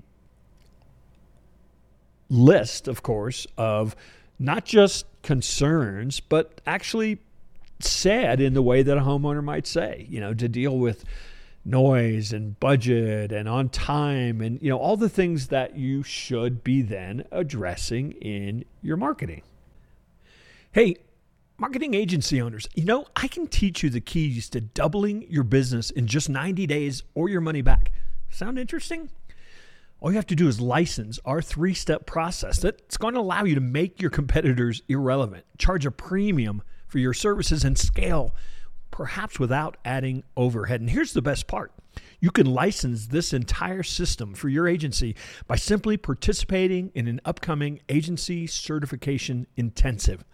list, 2.28 2.86
of 2.86 3.02
course, 3.02 3.46
of 3.58 3.96
not 4.38 4.64
just 4.64 5.06
concerns, 5.22 6.20
but 6.20 6.60
actually 6.66 7.18
said 7.80 8.40
in 8.40 8.54
the 8.54 8.62
way 8.62 8.82
that 8.82 8.96
a 8.96 9.00
homeowner 9.00 9.42
might 9.42 9.66
say, 9.66 10.06
you 10.08 10.20
know, 10.20 10.32
to 10.32 10.48
deal 10.48 10.78
with 10.78 11.04
noise 11.66 12.32
and 12.32 12.58
budget 12.60 13.32
and 13.32 13.48
on 13.48 13.68
time 13.68 14.40
and 14.40 14.62
you 14.62 14.70
know 14.70 14.78
all 14.78 14.96
the 14.96 15.08
things 15.08 15.48
that 15.48 15.76
you 15.76 16.02
should 16.02 16.62
be 16.62 16.80
then 16.80 17.24
addressing 17.32 18.12
in 18.12 18.64
your 18.82 18.96
marketing. 18.96 19.42
Hey, 20.72 20.96
Marketing 21.58 21.94
agency 21.94 22.38
owners, 22.42 22.68
you 22.74 22.84
know, 22.84 23.06
I 23.16 23.28
can 23.28 23.46
teach 23.46 23.82
you 23.82 23.88
the 23.88 24.02
keys 24.02 24.50
to 24.50 24.60
doubling 24.60 25.24
your 25.30 25.42
business 25.42 25.90
in 25.90 26.06
just 26.06 26.28
90 26.28 26.66
days 26.66 27.02
or 27.14 27.30
your 27.30 27.40
money 27.40 27.62
back. 27.62 27.92
Sound 28.28 28.58
interesting? 28.58 29.08
All 29.98 30.10
you 30.10 30.16
have 30.16 30.26
to 30.26 30.36
do 30.36 30.48
is 30.48 30.60
license 30.60 31.18
our 31.24 31.40
three 31.40 31.72
step 31.72 32.04
process 32.04 32.58
that's 32.58 32.98
going 32.98 33.14
to 33.14 33.20
allow 33.20 33.44
you 33.44 33.54
to 33.54 33.62
make 33.62 34.02
your 34.02 34.10
competitors 34.10 34.82
irrelevant, 34.86 35.46
charge 35.56 35.86
a 35.86 35.90
premium 35.90 36.60
for 36.88 36.98
your 36.98 37.14
services, 37.14 37.64
and 37.64 37.78
scale, 37.78 38.34
perhaps 38.90 39.38
without 39.38 39.76
adding 39.84 40.24
overhead. 40.36 40.80
And 40.80 40.90
here's 40.90 41.12
the 41.12 41.22
best 41.22 41.46
part 41.46 41.72
you 42.20 42.30
can 42.30 42.46
license 42.46 43.06
this 43.06 43.32
entire 43.32 43.82
system 43.82 44.34
for 44.34 44.48
your 44.48 44.68
agency 44.68 45.14
by 45.46 45.56
simply 45.56 45.96
participating 45.96 46.90
in 46.94 47.08
an 47.08 47.20
upcoming 47.24 47.80
agency 47.88 48.46
certification 48.46 49.46
intensive. 49.56 50.24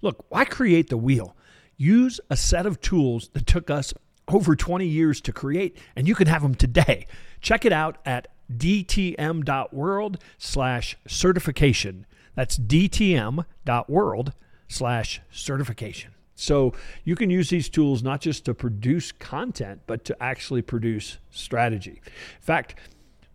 Look, 0.00 0.24
why 0.28 0.44
create 0.44 0.88
the 0.88 0.96
wheel? 0.96 1.36
Use 1.76 2.20
a 2.30 2.36
set 2.36 2.66
of 2.66 2.80
tools 2.80 3.28
that 3.32 3.46
took 3.46 3.70
us 3.70 3.94
over 4.28 4.56
20 4.56 4.86
years 4.86 5.20
to 5.22 5.32
create, 5.32 5.76
and 5.96 6.06
you 6.06 6.14
can 6.14 6.26
have 6.26 6.42
them 6.42 6.54
today. 6.54 7.06
Check 7.40 7.64
it 7.64 7.72
out 7.72 7.98
at 8.04 8.28
dtm.world 8.52 10.18
slash 10.38 10.96
certification. 11.06 12.06
That's 12.34 12.58
dtm.world 12.58 14.32
slash 14.68 15.20
certification. 15.30 16.12
So 16.42 16.72
you 17.04 17.14
can 17.14 17.30
use 17.30 17.50
these 17.50 17.68
tools 17.68 18.02
not 18.02 18.20
just 18.20 18.44
to 18.46 18.54
produce 18.54 19.12
content, 19.12 19.82
but 19.86 20.04
to 20.06 20.22
actually 20.22 20.62
produce 20.62 21.18
strategy. 21.30 22.00
In 22.04 22.42
fact, 22.42 22.74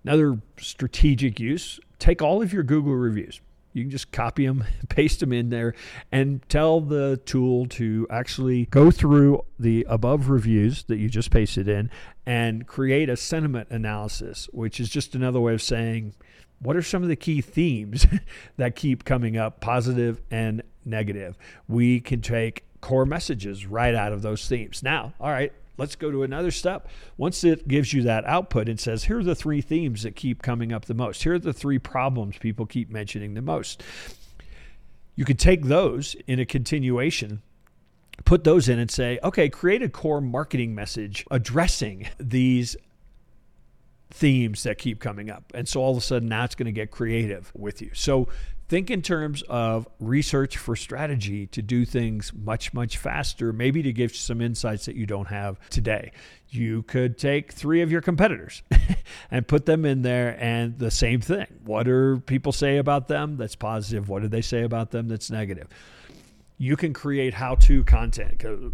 another 0.03 0.39
strategic 0.59 1.39
use 1.39 1.79
take 1.99 2.21
all 2.21 2.43
of 2.43 2.53
your 2.53 2.63
Google 2.63 2.95
reviews, 2.95 3.41
you 3.73 3.83
can 3.83 3.91
just 3.91 4.11
copy 4.11 4.45
them, 4.45 4.63
paste 4.89 5.19
them 5.19 5.31
in 5.31 5.49
there, 5.49 5.73
and 6.11 6.47
tell 6.49 6.81
the 6.81 7.17
tool 7.25 7.65
to 7.67 8.07
actually 8.09 8.65
go 8.65 8.91
through 8.91 9.43
the 9.59 9.85
above 9.89 10.29
reviews 10.29 10.83
that 10.83 10.97
you 10.97 11.09
just 11.09 11.31
pasted 11.31 11.67
in 11.67 11.89
and 12.25 12.67
create 12.67 13.09
a 13.09 13.17
sentiment 13.17 13.69
analysis, 13.69 14.49
which 14.51 14.79
is 14.79 14.89
just 14.89 15.15
another 15.15 15.39
way 15.39 15.53
of 15.53 15.61
saying, 15.61 16.13
what 16.59 16.75
are 16.75 16.81
some 16.81 17.03
of 17.03 17.09
the 17.09 17.15
key 17.15 17.41
themes 17.41 18.07
that 18.57 18.75
keep 18.75 19.05
coming 19.05 19.37
up, 19.37 19.61
positive 19.61 20.21
and 20.31 20.63
negative? 20.85 21.37
We 21.67 21.99
can 21.99 22.21
take 22.21 22.63
core 22.81 23.05
messages 23.05 23.65
right 23.65 23.95
out 23.95 24.13
of 24.13 24.21
those 24.21 24.47
themes. 24.47 24.83
Now, 24.83 25.13
all 25.19 25.31
right, 25.31 25.51
let's 25.77 25.95
go 25.95 26.11
to 26.11 26.23
another 26.23 26.51
step. 26.51 26.87
Once 27.17 27.43
it 27.43 27.67
gives 27.67 27.93
you 27.93 28.03
that 28.03 28.25
output 28.25 28.69
and 28.69 28.79
says, 28.79 29.05
here 29.05 29.19
are 29.19 29.23
the 29.23 29.35
three 29.35 29.61
themes 29.61 30.03
that 30.03 30.15
keep 30.15 30.41
coming 30.41 30.71
up 30.71 30.85
the 30.85 30.93
most, 30.93 31.23
here 31.23 31.33
are 31.33 31.39
the 31.39 31.53
three 31.53 31.79
problems 31.79 32.37
people 32.37 32.65
keep 32.65 32.89
mentioning 32.89 33.33
the 33.33 33.41
most. 33.41 33.83
You 35.15 35.25
could 35.25 35.39
take 35.39 35.65
those 35.65 36.15
in 36.27 36.39
a 36.39 36.45
continuation 36.45 37.41
put 38.25 38.43
those 38.43 38.67
in 38.69 38.79
and 38.79 38.89
say, 38.89 39.19
okay, 39.23 39.49
create 39.49 39.81
a 39.81 39.89
core 39.89 40.21
marketing 40.21 40.75
message 40.75 41.25
addressing 41.31 42.07
these 42.19 42.75
themes 44.09 44.63
that 44.63 44.77
keep 44.77 44.99
coming 44.99 45.29
up. 45.29 45.51
And 45.53 45.67
so 45.67 45.81
all 45.81 45.91
of 45.91 45.97
a 45.97 46.01
sudden 46.01 46.31
it's 46.31 46.55
going 46.55 46.65
to 46.67 46.71
get 46.71 46.91
creative 46.91 47.51
with 47.55 47.81
you. 47.81 47.91
So 47.93 48.27
think 48.67 48.91
in 48.91 49.01
terms 49.01 49.43
of 49.43 49.87
research 49.99 50.57
for 50.57 50.75
strategy 50.75 51.47
to 51.47 51.61
do 51.61 51.85
things 51.85 52.33
much, 52.33 52.73
much 52.73 52.97
faster, 52.97 53.53
maybe 53.53 53.81
to 53.83 53.93
give 53.93 54.15
some 54.15 54.41
insights 54.41 54.85
that 54.85 54.95
you 54.95 55.05
don't 55.05 55.27
have 55.27 55.57
today. 55.69 56.11
You 56.49 56.83
could 56.83 57.17
take 57.17 57.53
three 57.53 57.81
of 57.81 57.91
your 57.91 58.01
competitors 58.01 58.61
and 59.31 59.47
put 59.47 59.65
them 59.65 59.85
in 59.85 60.01
there, 60.01 60.37
and 60.39 60.77
the 60.77 60.91
same 60.91 61.21
thing. 61.21 61.47
What 61.65 61.83
do 61.83 62.19
people 62.25 62.51
say 62.51 62.77
about 62.77 63.07
them 63.07 63.37
that's 63.37 63.55
positive? 63.55 64.09
What 64.09 64.21
do 64.21 64.27
they 64.27 64.41
say 64.41 64.63
about 64.63 64.91
them 64.91 65.07
that's 65.07 65.29
negative? 65.29 65.67
You 66.57 66.75
can 66.75 66.93
create 66.93 67.33
how 67.33 67.55
to 67.55 67.83
content. 67.83 68.31
Because 68.31 68.71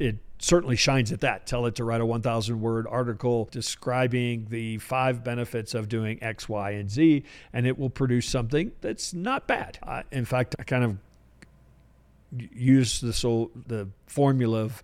it 0.00 0.16
certainly 0.38 0.76
shines 0.76 1.12
at 1.12 1.20
that. 1.20 1.46
Tell 1.46 1.66
it 1.66 1.74
to 1.76 1.84
write 1.84 2.00
a 2.00 2.06
1,000 2.06 2.60
word 2.60 2.86
article 2.88 3.48
describing 3.50 4.46
the 4.50 4.78
five 4.78 5.24
benefits 5.24 5.74
of 5.74 5.88
doing 5.88 6.22
X, 6.22 6.48
Y, 6.48 6.70
and 6.72 6.90
Z, 6.90 7.24
and 7.52 7.66
it 7.66 7.78
will 7.78 7.90
produce 7.90 8.28
something 8.28 8.72
that's 8.80 9.12
not 9.12 9.46
bad. 9.46 9.78
In 10.10 10.24
fact, 10.24 10.54
I 10.58 10.62
kind 10.62 10.84
of 10.84 10.96
use 12.52 13.00
the 13.00 13.12
so 13.12 13.50
the 13.66 13.88
formula 14.06 14.60
of 14.60 14.82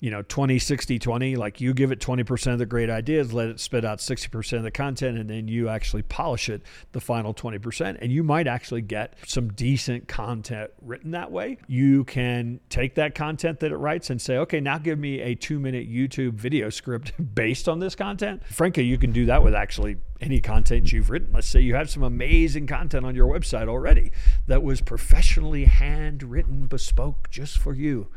you 0.00 0.10
know 0.10 0.22
20 0.22 0.58
60 0.58 0.98
20 0.98 1.36
like 1.36 1.60
you 1.60 1.72
give 1.72 1.92
it 1.92 2.00
20% 2.00 2.52
of 2.52 2.58
the 2.58 2.66
great 2.66 2.90
ideas 2.90 3.32
let 3.32 3.48
it 3.48 3.60
spit 3.60 3.84
out 3.84 3.98
60% 3.98 4.58
of 4.58 4.62
the 4.62 4.70
content 4.70 5.18
and 5.18 5.30
then 5.30 5.48
you 5.48 5.68
actually 5.68 6.02
polish 6.02 6.48
it 6.48 6.62
the 6.92 7.00
final 7.00 7.32
20% 7.32 7.98
and 8.00 8.12
you 8.12 8.22
might 8.22 8.46
actually 8.46 8.82
get 8.82 9.14
some 9.26 9.48
decent 9.52 10.08
content 10.08 10.70
written 10.82 11.12
that 11.12 11.30
way. 11.30 11.58
You 11.66 12.04
can 12.04 12.60
take 12.68 12.96
that 12.96 13.14
content 13.14 13.60
that 13.60 13.72
it 13.72 13.76
writes 13.76 14.10
and 14.10 14.20
say 14.20 14.36
okay 14.38 14.60
now 14.60 14.78
give 14.78 14.98
me 14.98 15.20
a 15.20 15.34
2 15.34 15.58
minute 15.58 15.90
YouTube 15.90 16.34
video 16.34 16.70
script 16.70 17.12
based 17.34 17.68
on 17.68 17.78
this 17.78 17.94
content. 17.94 18.42
Frankly 18.46 18.84
you 18.84 18.98
can 18.98 19.12
do 19.12 19.26
that 19.26 19.42
with 19.42 19.54
actually 19.54 19.96
any 20.20 20.40
content 20.40 20.92
you've 20.92 21.10
written. 21.10 21.30
Let's 21.32 21.48
say 21.48 21.60
you 21.60 21.74
have 21.74 21.90
some 21.90 22.02
amazing 22.02 22.66
content 22.66 23.06
on 23.06 23.14
your 23.14 23.28
website 23.28 23.68
already 23.68 24.10
that 24.46 24.62
was 24.62 24.80
professionally 24.80 25.64
handwritten 25.64 26.66
bespoke 26.66 27.30
just 27.30 27.58
for 27.58 27.74
you 27.74 28.08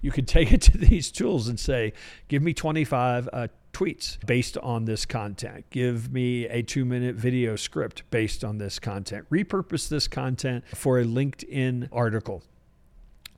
you 0.00 0.10
could 0.10 0.28
take 0.28 0.52
it 0.52 0.62
to 0.62 0.78
these 0.78 1.10
tools 1.10 1.48
and 1.48 1.58
say, 1.58 1.92
give 2.28 2.42
me 2.42 2.54
25 2.54 3.28
uh, 3.32 3.48
tweets 3.72 4.24
based 4.26 4.56
on 4.58 4.84
this 4.84 5.04
content. 5.06 5.64
Give 5.70 6.12
me 6.12 6.46
a 6.46 6.62
two 6.62 6.84
minute 6.84 7.16
video 7.16 7.56
script 7.56 8.02
based 8.10 8.44
on 8.44 8.58
this 8.58 8.78
content. 8.78 9.26
Repurpose 9.30 9.88
this 9.88 10.08
content 10.08 10.64
for 10.74 10.98
a 10.98 11.04
LinkedIn 11.04 11.88
article. 11.92 12.42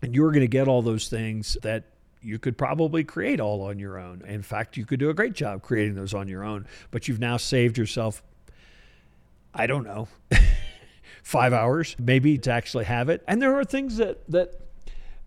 And 0.03 0.15
you're 0.15 0.31
going 0.31 0.41
to 0.41 0.49
get 0.49 0.67
all 0.67 0.83
those 0.83 1.09
things 1.09 1.59
that 1.63 1.85
you 2.23 2.39
could 2.39 2.57
probably 2.57 3.05
create 3.05 3.41
all 3.41 3.63
on 3.63 3.79
your 3.79 3.99
own. 3.99 4.23
In 4.27 4.43
fact, 4.43 4.77
you 4.77 4.85
could 4.85 5.01
do 5.01 5.11
a 5.11 5.15
great 5.15 5.35
job 5.35 5.63
creating 5.63 5.95
those 5.95 6.15
on 6.15 6.29
your 6.29 6.45
own, 6.45 6.67
but 6.91 7.09
you've 7.09 7.21
now 7.21 7.37
saved 7.37 7.79
yourself, 7.79 8.23
I 9.55 9.67
don't 9.67 9.85
know, 9.85 10.09
five 11.23 11.53
hours 11.53 11.97
maybe 11.99 12.39
to 12.39 12.51
actually 12.51 12.85
have 12.85 13.09
it. 13.09 13.23
And 13.27 13.41
there 13.41 13.59
are 13.59 13.65
things 13.65 13.97
that, 13.97 14.31
that 14.31 14.70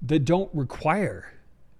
that 0.04 0.26
don't 0.26 0.54
require 0.54 1.32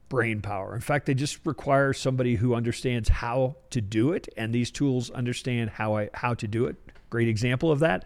brain 0.10 0.42
power. 0.42 0.76
In 0.76 0.82
fact, 0.82 1.06
they 1.06 1.14
just 1.14 1.40
require 1.46 1.92
somebody 1.92 2.36
who 2.36 2.56
understands 2.56 3.10
how 3.10 3.56
to 3.72 3.82
do 3.82 4.14
it, 4.14 4.28
and 4.38 4.54
these 4.54 4.72
tools 4.72 5.10
understand 5.10 5.72
how 5.72 5.98
I, 5.98 6.10
how 6.14 6.34
to 6.36 6.48
do 6.48 6.66
it. 6.66 6.76
Great 7.10 7.28
example 7.28 7.72
of 7.72 7.80
that. 7.80 8.06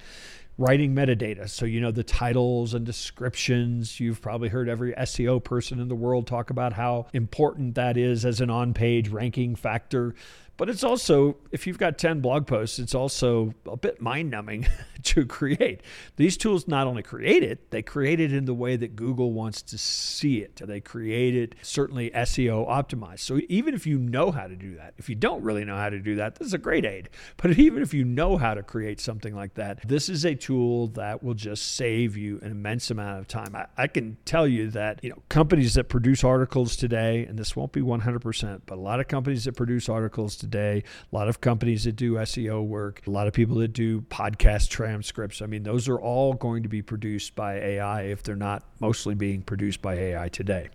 Writing 0.57 0.95
metadata. 0.95 1.47
So, 1.47 1.65
you 1.65 1.79
know, 1.79 1.91
the 1.91 2.03
titles 2.03 2.73
and 2.73 2.83
descriptions. 2.85 3.99
You've 3.99 4.21
probably 4.21 4.49
heard 4.49 4.67
every 4.69 4.93
SEO 4.93 5.43
person 5.43 5.79
in 5.79 5.87
the 5.87 5.95
world 5.95 6.25
talk 6.25 6.49
about 6.49 6.73
how 6.73 7.07
important 7.13 7.75
that 7.75 7.95
is 7.95 8.25
as 8.25 8.41
an 8.41 8.49
on 8.49 8.73
page 8.73 9.09
ranking 9.09 9.55
factor. 9.55 10.15
But 10.57 10.69
it's 10.69 10.83
also, 10.83 11.37
if 11.51 11.67
you've 11.67 11.77
got 11.77 11.99
10 11.99 12.19
blog 12.19 12.47
posts, 12.47 12.79
it's 12.79 12.95
also 12.95 13.53
a 13.67 13.77
bit 13.77 14.01
mind 14.01 14.31
numbing 14.31 14.67
to 15.03 15.25
create. 15.25 15.81
These 16.15 16.35
tools 16.35 16.67
not 16.67 16.87
only 16.87 17.03
create 17.03 17.43
it, 17.43 17.69
they 17.69 17.83
create 17.83 18.19
it 18.19 18.33
in 18.33 18.45
the 18.45 18.55
way 18.55 18.75
that 18.75 18.95
Google 18.95 19.31
wants 19.31 19.61
to 19.61 19.77
see 19.77 20.39
it. 20.39 20.55
They 20.55 20.81
create 20.81 21.35
it 21.35 21.53
certainly 21.61 22.09
SEO 22.09 22.67
optimized. 22.67 23.19
So 23.19 23.39
even 23.49 23.75
if 23.75 23.85
you 23.85 23.99
know 23.99 24.31
how 24.31 24.47
to 24.47 24.55
do 24.55 24.75
that, 24.77 24.95
if 24.97 25.09
you 25.09 25.15
don't 25.15 25.43
really 25.43 25.63
know 25.63 25.77
how 25.77 25.89
to 25.89 25.99
do 25.99 26.15
that, 26.15 26.35
this 26.35 26.47
is 26.47 26.53
a 26.55 26.57
great 26.57 26.85
aid. 26.85 27.09
But 27.37 27.51
even 27.59 27.83
if 27.83 27.93
you 27.93 28.03
know 28.03 28.37
how 28.37 28.55
to 28.55 28.63
create 28.63 28.99
something 28.99 29.35
like 29.35 29.53
that, 29.53 29.87
this 29.87 30.09
is 30.09 30.25
a 30.25 30.33
tool 30.33 30.87
that 30.89 31.21
will 31.21 31.35
just 31.35 31.75
save 31.75 32.17
you 32.17 32.39
an 32.41 32.49
immense 32.51 32.89
amount 32.89 33.19
of 33.19 33.27
time. 33.27 33.55
I, 33.55 33.67
I 33.77 33.85
can 33.85 34.17
tell 34.25 34.47
you 34.47 34.71
that, 34.71 35.03
you 35.03 35.11
know, 35.11 35.21
companies 35.29 35.75
that 35.75 35.83
produce 35.83 36.23
articles 36.23 36.75
today, 36.75 37.25
and 37.25 37.37
this 37.37 37.55
won't 37.55 37.71
be 37.71 37.81
100%, 37.81 38.61
but 38.65 38.75
a 38.75 38.81
lot 38.81 38.99
of 38.99 39.07
companies 39.07 39.45
that 39.45 39.53
produce 39.53 39.87
articles 39.87 40.35
today 40.35 40.46
today, 40.49 40.83
a 41.11 41.15
lot 41.15 41.27
of 41.27 41.41
companies 41.41 41.83
that 41.83 41.95
do 41.95 42.13
SEO 42.13 42.65
work, 42.65 43.01
a 43.05 43.09
lot 43.09 43.27
of 43.27 43.33
people 43.33 43.57
that 43.57 43.73
do 43.73 44.01
podcast 44.01 44.69
transcripts. 44.69 45.41
I 45.41 45.45
mean, 45.45 45.63
those 45.63 45.87
are 45.87 45.99
all 45.99 46.33
going 46.33 46.63
to 46.63 46.69
be 46.69 46.81
produced 46.81 47.35
by 47.35 47.55
AI 47.55 48.03
if 48.03 48.23
they're 48.23 48.35
not 48.35 48.63
mostly 48.79 49.15
being 49.15 49.41
produced 49.41 49.81
by 49.81 49.95
AI 49.95 50.29
today. 50.29 50.69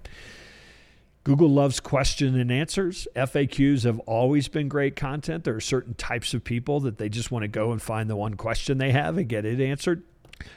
Google 1.24 1.50
loves 1.50 1.78
question 1.78 2.38
and 2.38 2.50
answers. 2.50 3.06
FAQs 3.14 3.84
have 3.84 4.00
always 4.00 4.48
been 4.48 4.68
great 4.68 4.96
content. 4.96 5.44
There 5.44 5.54
are 5.54 5.60
certain 5.60 5.94
types 5.94 6.34
of 6.34 6.42
people 6.42 6.80
that 6.80 6.98
they 6.98 7.08
just 7.08 7.30
want 7.30 7.44
to 7.44 7.48
go 7.48 7.70
and 7.70 7.80
find 7.80 8.10
the 8.10 8.16
one 8.16 8.34
question 8.34 8.78
they 8.78 8.90
have 8.90 9.16
and 9.16 9.28
get 9.28 9.44
it 9.44 9.60
answered. 9.60 10.02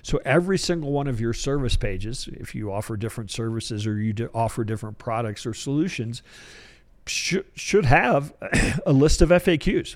So 0.01 0.19
every 0.25 0.57
single 0.57 0.91
one 0.91 1.07
of 1.07 1.21
your 1.21 1.33
service 1.33 1.75
pages, 1.75 2.27
if 2.33 2.55
you 2.55 2.71
offer 2.71 2.97
different 2.97 3.29
services 3.29 3.85
or 3.85 3.99
you 3.99 4.29
offer 4.33 4.63
different 4.63 4.97
products 4.97 5.45
or 5.45 5.53
solutions, 5.53 6.23
should, 7.07 7.85
have 7.85 8.33
a 8.85 8.93
list 8.93 9.21
of 9.21 9.29
FAQs. 9.29 9.95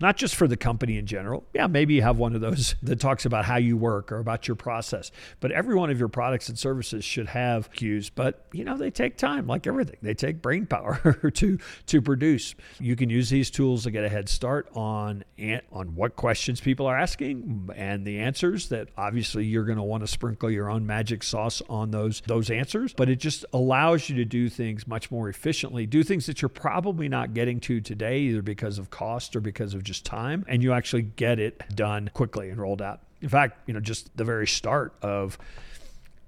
Not 0.00 0.16
just 0.16 0.34
for 0.34 0.48
the 0.48 0.56
company 0.56 0.98
in 0.98 1.06
general. 1.06 1.44
Yeah, 1.54 1.66
maybe 1.66 1.94
you 1.94 2.02
have 2.02 2.18
one 2.18 2.34
of 2.34 2.40
those 2.40 2.74
that 2.82 3.00
talks 3.00 3.24
about 3.24 3.44
how 3.44 3.56
you 3.56 3.76
work 3.76 4.10
or 4.10 4.18
about 4.18 4.48
your 4.48 4.56
process, 4.56 5.10
but 5.40 5.52
every 5.52 5.74
one 5.74 5.90
of 5.90 5.98
your 5.98 6.08
products 6.08 6.48
and 6.48 6.58
services 6.58 7.04
should 7.04 7.28
have 7.28 7.70
cues. 7.72 8.10
But 8.10 8.46
you 8.52 8.64
know, 8.64 8.76
they 8.76 8.90
take 8.90 9.16
time, 9.16 9.46
like 9.46 9.66
everything. 9.66 9.96
They 10.02 10.14
take 10.14 10.42
brain 10.42 10.66
power 10.66 11.30
to 11.34 11.58
to 11.86 12.02
produce. 12.02 12.54
You 12.80 12.96
can 12.96 13.10
use 13.10 13.30
these 13.30 13.50
tools 13.50 13.84
to 13.84 13.90
get 13.90 14.04
a 14.04 14.08
head 14.08 14.28
start 14.28 14.68
on 14.74 15.24
on 15.70 15.94
what 15.94 16.16
questions 16.16 16.60
people 16.60 16.86
are 16.86 16.98
asking 16.98 17.70
and 17.76 18.04
the 18.04 18.18
answers. 18.18 18.68
That 18.68 18.88
obviously 18.96 19.44
you're 19.44 19.64
going 19.64 19.78
to 19.78 19.84
want 19.84 20.02
to 20.02 20.08
sprinkle 20.08 20.50
your 20.50 20.70
own 20.70 20.86
magic 20.86 21.22
sauce 21.22 21.62
on 21.68 21.92
those 21.92 22.20
those 22.26 22.50
answers, 22.50 22.92
but 22.92 23.08
it 23.08 23.16
just 23.16 23.44
allows 23.52 24.08
you 24.08 24.16
to 24.16 24.24
do 24.24 24.48
things 24.48 24.86
much 24.88 25.10
more 25.10 25.28
efficiently. 25.28 25.86
Do 25.86 26.02
things 26.02 26.26
that 26.26 26.42
you're 26.42 26.48
probably 26.48 27.08
not 27.08 27.34
getting 27.34 27.60
to 27.60 27.80
today, 27.80 28.18
either 28.18 28.42
because 28.42 28.78
of 28.78 28.90
cost 28.90 29.36
or 29.36 29.40
because 29.40 29.74
of 29.74 29.83
just 29.84 30.04
time, 30.04 30.44
and 30.48 30.62
you 30.62 30.72
actually 30.72 31.02
get 31.02 31.38
it 31.38 31.62
done 31.74 32.10
quickly 32.14 32.50
and 32.50 32.60
rolled 32.60 32.82
out. 32.82 33.00
In 33.20 33.28
fact, 33.28 33.68
you 33.68 33.74
know, 33.74 33.80
just 33.80 34.14
the 34.16 34.24
very 34.24 34.46
start 34.46 34.94
of 35.02 35.38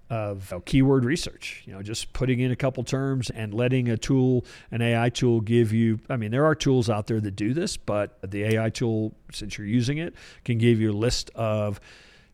of 0.09 0.51
you 0.51 0.57
know, 0.57 0.61
keyword 0.61 1.05
research. 1.05 1.63
You 1.67 1.73
know, 1.73 1.83
just 1.83 2.13
putting 2.13 2.41
in 2.41 2.53
a 2.53 2.57
couple 2.57 2.85
terms 2.85 3.31
and 3.31 3.53
letting 3.53 3.89
a 3.89 3.97
tool, 3.97 4.45
an 4.71 4.83
AI 4.83 5.09
tool, 5.09 5.41
give 5.41 5.73
you. 5.73 5.99
I 6.09 6.17
mean, 6.17 6.31
there 6.31 6.45
are 6.45 6.55
tools 6.55 6.89
out 6.89 7.07
there 7.07 7.21
that 7.21 7.37
do 7.37 7.53
this, 7.55 7.77
but 7.77 8.19
the 8.23 8.45
AI 8.45 8.71
tool, 8.71 9.15
since 9.33 9.59
you're 9.59 9.67
using 9.67 9.99
it, 9.99 10.15
can 10.45 10.59
give 10.59 10.81
you 10.81 10.93
a 10.93 10.95
list 10.95 11.31
of 11.35 11.81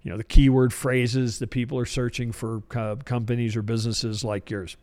you 0.02 0.10
know 0.10 0.16
the 0.16 0.24
keyword 0.24 0.72
phrases 0.72 1.38
that 1.38 1.48
people 1.48 1.78
are 1.78 1.86
searching 1.86 2.32
for 2.32 2.60
companies 3.04 3.56
or 3.56 3.62
businesses 3.62 4.24
like 4.24 4.50
yours 4.50 4.76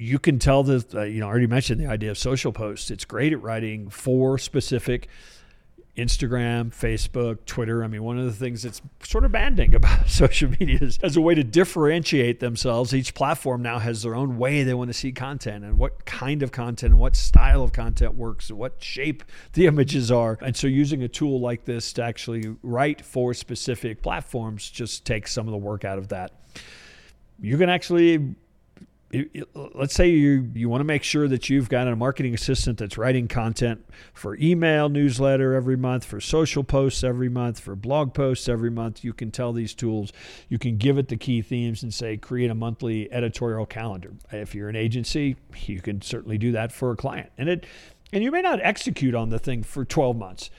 you 0.00 0.18
can 0.18 0.38
tell 0.38 0.62
that 0.62 0.94
uh, 0.94 1.02
you 1.02 1.20
know 1.20 1.26
I 1.26 1.28
already 1.28 1.46
mentioned 1.46 1.78
the 1.78 1.86
idea 1.86 2.10
of 2.10 2.16
social 2.16 2.52
posts. 2.52 2.90
It's 2.90 3.04
great 3.04 3.34
at 3.34 3.42
writing 3.42 3.90
for 3.90 4.38
specific 4.38 5.08
Instagram, 5.94 6.70
Facebook, 6.70 7.44
Twitter. 7.44 7.84
I 7.84 7.86
mean, 7.86 8.02
one 8.02 8.18
of 8.18 8.24
the 8.24 8.32
things 8.32 8.62
that's 8.62 8.80
sort 9.02 9.26
of 9.26 9.32
banding 9.32 9.74
about 9.80 10.08
social 10.08 10.48
media 10.58 10.78
is 10.80 10.98
as 11.02 11.18
a 11.18 11.20
way 11.20 11.34
to 11.34 11.44
differentiate 11.44 12.40
themselves. 12.40 12.94
Each 12.94 13.12
platform 13.12 13.60
now 13.60 13.78
has 13.78 14.02
their 14.02 14.14
own 14.14 14.38
way 14.38 14.62
they 14.62 14.72
want 14.72 14.88
to 14.88 14.94
see 14.94 15.12
content 15.12 15.64
and 15.64 15.76
what 15.76 16.06
kind 16.06 16.42
of 16.42 16.50
content 16.50 16.94
what 16.94 17.14
style 17.14 17.62
of 17.62 17.72
content 17.72 18.14
works 18.14 18.50
what 18.50 18.82
shape 18.82 19.22
the 19.52 19.66
images 19.66 20.10
are. 20.10 20.38
And 20.40 20.56
so 20.56 20.66
using 20.66 21.02
a 21.02 21.08
tool 21.08 21.40
like 21.40 21.66
this 21.66 21.92
to 21.94 22.02
actually 22.02 22.56
write 22.62 23.04
for 23.04 23.34
specific 23.34 24.02
platforms 24.02 24.70
just 24.70 25.04
takes 25.04 25.30
some 25.30 25.46
of 25.46 25.52
the 25.52 25.58
work 25.58 25.84
out 25.84 25.98
of 25.98 26.08
that. 26.08 26.32
You 27.38 27.58
can 27.58 27.68
actually 27.68 28.34
let's 29.74 29.94
say 29.94 30.08
you 30.08 30.50
you 30.54 30.68
want 30.68 30.80
to 30.80 30.84
make 30.84 31.02
sure 31.02 31.26
that 31.26 31.48
you've 31.48 31.68
got 31.68 31.88
a 31.88 31.96
marketing 31.96 32.32
assistant 32.32 32.78
that's 32.78 32.96
writing 32.96 33.26
content 33.26 33.84
for 34.14 34.36
email 34.36 34.88
newsletter 34.88 35.52
every 35.52 35.76
month 35.76 36.04
for 36.04 36.20
social 36.20 36.62
posts 36.62 37.02
every 37.02 37.28
month 37.28 37.58
for 37.58 37.74
blog 37.74 38.14
posts 38.14 38.48
every 38.48 38.70
month. 38.70 39.02
You 39.02 39.12
can 39.12 39.30
tell 39.30 39.52
these 39.52 39.74
tools. 39.74 40.12
You 40.48 40.58
can 40.58 40.76
give 40.76 40.96
it 40.96 41.08
the 41.08 41.16
key 41.16 41.42
themes 41.42 41.82
and 41.82 41.92
say 41.92 42.16
create 42.16 42.50
a 42.50 42.54
monthly 42.54 43.12
editorial 43.12 43.66
calendar. 43.66 44.12
If 44.30 44.54
you're 44.54 44.68
an 44.68 44.76
agency 44.76 45.36
you 45.66 45.80
can 45.80 46.02
certainly 46.02 46.38
do 46.38 46.52
that 46.52 46.70
for 46.70 46.92
a 46.92 46.96
client. 46.96 47.30
And 47.36 47.48
it 47.48 47.66
and 48.12 48.22
you 48.22 48.30
may 48.30 48.42
not 48.42 48.60
execute 48.62 49.14
on 49.14 49.30
the 49.30 49.38
thing 49.38 49.62
for 49.62 49.84
12 49.84 50.16
months 50.16 50.50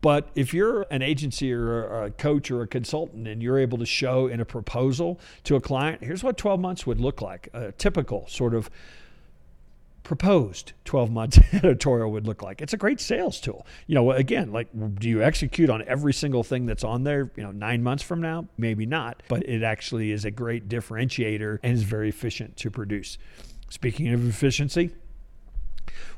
but 0.00 0.30
if 0.34 0.54
you're 0.54 0.82
an 0.90 1.02
agency 1.02 1.52
or 1.52 2.04
a 2.04 2.10
coach 2.10 2.50
or 2.50 2.62
a 2.62 2.66
consultant 2.66 3.28
and 3.28 3.42
you're 3.42 3.58
able 3.58 3.78
to 3.78 3.86
show 3.86 4.26
in 4.26 4.40
a 4.40 4.44
proposal 4.44 5.20
to 5.44 5.56
a 5.56 5.60
client, 5.60 6.02
here's 6.02 6.24
what 6.24 6.36
12 6.36 6.58
months 6.60 6.86
would 6.86 7.00
look 7.00 7.20
like 7.20 7.48
a 7.52 7.72
typical 7.72 8.26
sort 8.28 8.54
of 8.54 8.70
proposed 10.02 10.72
12 10.86 11.10
month 11.10 11.54
editorial 11.54 12.10
would 12.10 12.26
look 12.26 12.42
like. 12.42 12.62
It's 12.62 12.72
a 12.72 12.76
great 12.76 13.00
sales 13.00 13.40
tool. 13.40 13.66
You 13.86 13.94
know, 13.94 14.10
again, 14.12 14.52
like 14.52 14.68
do 14.98 15.08
you 15.08 15.22
execute 15.22 15.68
on 15.68 15.82
every 15.86 16.12
single 16.12 16.42
thing 16.42 16.66
that's 16.66 16.84
on 16.84 17.04
there, 17.04 17.30
you 17.36 17.42
know, 17.42 17.52
9 17.52 17.82
months 17.82 18.02
from 18.02 18.20
now? 18.20 18.46
Maybe 18.56 18.86
not, 18.86 19.22
but 19.28 19.48
it 19.48 19.62
actually 19.62 20.12
is 20.12 20.24
a 20.24 20.30
great 20.30 20.68
differentiator 20.68 21.58
and 21.62 21.74
is 21.74 21.82
very 21.82 22.08
efficient 22.08 22.56
to 22.58 22.70
produce. 22.70 23.18
Speaking 23.68 24.08
of 24.12 24.26
efficiency, 24.28 24.90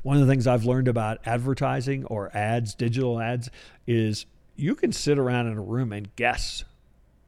one 0.01 0.17
of 0.17 0.25
the 0.25 0.31
things 0.31 0.47
I've 0.47 0.65
learned 0.65 0.87
about 0.87 1.19
advertising 1.25 2.05
or 2.05 2.35
ads, 2.35 2.75
digital 2.75 3.19
ads, 3.19 3.49
is 3.87 4.25
you 4.55 4.75
can 4.75 4.91
sit 4.91 5.17
around 5.17 5.47
in 5.47 5.57
a 5.57 5.61
room 5.61 5.91
and 5.91 6.13
guess 6.15 6.63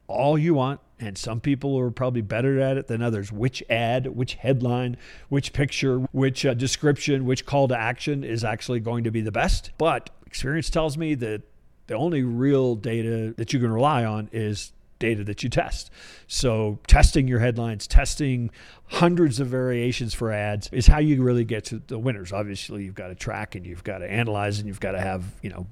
all 0.07 0.37
you 0.37 0.53
want. 0.53 0.79
And 0.97 1.17
some 1.17 1.41
people 1.41 1.77
are 1.77 1.91
probably 1.91 2.21
better 2.21 2.59
at 2.61 2.77
it 2.77 2.87
than 2.87 3.01
others. 3.01 3.29
Which 3.29 3.61
ad, 3.69 4.07
which 4.15 4.35
headline, 4.35 4.95
which 5.27 5.51
picture, 5.51 5.99
which 6.13 6.45
uh, 6.45 6.53
description, 6.53 7.25
which 7.25 7.45
call 7.45 7.67
to 7.67 7.77
action 7.77 8.23
is 8.23 8.45
actually 8.45 8.79
going 8.79 9.03
to 9.03 9.11
be 9.11 9.19
the 9.19 9.31
best. 9.31 9.71
But 9.77 10.09
experience 10.25 10.69
tells 10.69 10.97
me 10.97 11.15
that 11.15 11.41
the 11.87 11.95
only 11.95 12.23
real 12.23 12.75
data 12.75 13.33
that 13.37 13.51
you 13.51 13.59
can 13.59 13.71
rely 13.71 14.05
on 14.05 14.29
is 14.31 14.71
data 14.99 15.23
that 15.23 15.43
you 15.43 15.49
test. 15.49 15.91
So, 16.27 16.79
testing 16.87 17.27
your 17.27 17.39
headlines, 17.39 17.87
testing 17.87 18.51
hundreds 18.87 19.39
of 19.39 19.47
variations 19.47 20.13
for 20.13 20.31
ads 20.31 20.69
is 20.71 20.87
how 20.87 20.99
you 20.99 21.21
really 21.21 21.45
get 21.45 21.65
to 21.65 21.81
the 21.87 21.99
winners. 21.99 22.31
Obviously, 22.31 22.83
you've 22.83 22.95
got 22.95 23.07
to 23.07 23.15
track 23.15 23.55
and 23.55 23.65
you've 23.65 23.83
got 23.83 23.99
to 23.99 24.09
analyze 24.09 24.59
and 24.59 24.67
you've 24.67 24.79
got 24.79 24.91
to 24.91 25.01
have, 25.01 25.23
you 25.41 25.49
know, 25.49 25.67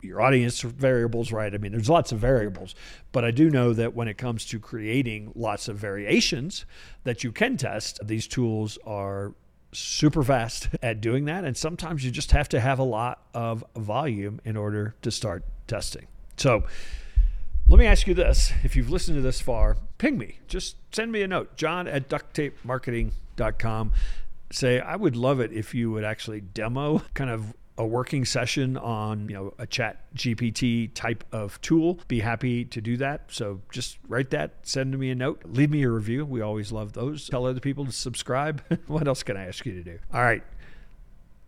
your 0.00 0.20
audience 0.20 0.60
variables 0.60 1.32
right. 1.32 1.54
I 1.54 1.58
mean, 1.58 1.72
there's 1.72 1.88
lots 1.88 2.12
of 2.12 2.18
variables, 2.18 2.74
but 3.12 3.24
I 3.24 3.30
do 3.30 3.50
know 3.50 3.72
that 3.72 3.94
when 3.94 4.08
it 4.08 4.18
comes 4.18 4.44
to 4.46 4.58
creating 4.58 5.32
lots 5.34 5.68
of 5.68 5.76
variations 5.76 6.66
that 7.04 7.22
you 7.22 7.30
can 7.30 7.56
test, 7.56 8.00
these 8.04 8.26
tools 8.26 8.78
are 8.84 9.32
super 9.72 10.22
fast 10.22 10.68
at 10.82 11.00
doing 11.00 11.26
that. 11.26 11.44
And 11.44 11.56
sometimes 11.56 12.04
you 12.04 12.10
just 12.10 12.32
have 12.32 12.48
to 12.50 12.60
have 12.60 12.78
a 12.78 12.84
lot 12.84 13.24
of 13.32 13.64
volume 13.76 14.40
in 14.44 14.56
order 14.56 14.94
to 15.02 15.10
start 15.10 15.44
testing. 15.66 16.06
So, 16.36 16.64
let 17.72 17.78
me 17.78 17.86
ask 17.86 18.06
you 18.06 18.12
this. 18.12 18.52
If 18.64 18.76
you've 18.76 18.90
listened 18.90 19.16
to 19.16 19.22
this 19.22 19.40
far, 19.40 19.78
ping 19.96 20.18
me. 20.18 20.40
Just 20.46 20.76
send 20.94 21.10
me 21.10 21.22
a 21.22 21.26
note, 21.26 21.56
john 21.56 21.88
at 21.88 22.06
ducttapemarketing.com. 22.06 23.92
Say, 24.50 24.78
I 24.78 24.94
would 24.94 25.16
love 25.16 25.40
it 25.40 25.52
if 25.52 25.74
you 25.74 25.90
would 25.90 26.04
actually 26.04 26.42
demo 26.42 27.00
kind 27.14 27.30
of 27.30 27.54
a 27.78 27.86
working 27.86 28.26
session 28.26 28.76
on 28.76 29.26
you 29.30 29.34
know 29.34 29.54
a 29.58 29.66
chat 29.66 30.04
gpt 30.14 30.92
type 30.92 31.24
of 31.32 31.58
tool. 31.62 31.98
Be 32.08 32.20
happy 32.20 32.66
to 32.66 32.82
do 32.82 32.98
that. 32.98 33.22
So 33.28 33.62
just 33.72 33.96
write 34.06 34.28
that. 34.32 34.56
Send 34.64 34.98
me 34.98 35.08
a 35.08 35.14
note. 35.14 35.40
Leave 35.46 35.70
me 35.70 35.82
a 35.84 35.88
review. 35.88 36.26
We 36.26 36.42
always 36.42 36.72
love 36.72 36.92
those. 36.92 37.26
Tell 37.30 37.46
other 37.46 37.60
people 37.60 37.86
to 37.86 37.92
subscribe. 37.92 38.62
What 38.86 39.08
else 39.08 39.22
can 39.22 39.38
i 39.38 39.46
ask 39.46 39.64
you 39.64 39.72
to 39.72 39.82
do? 39.82 39.98
All 40.12 40.20
right 40.20 40.42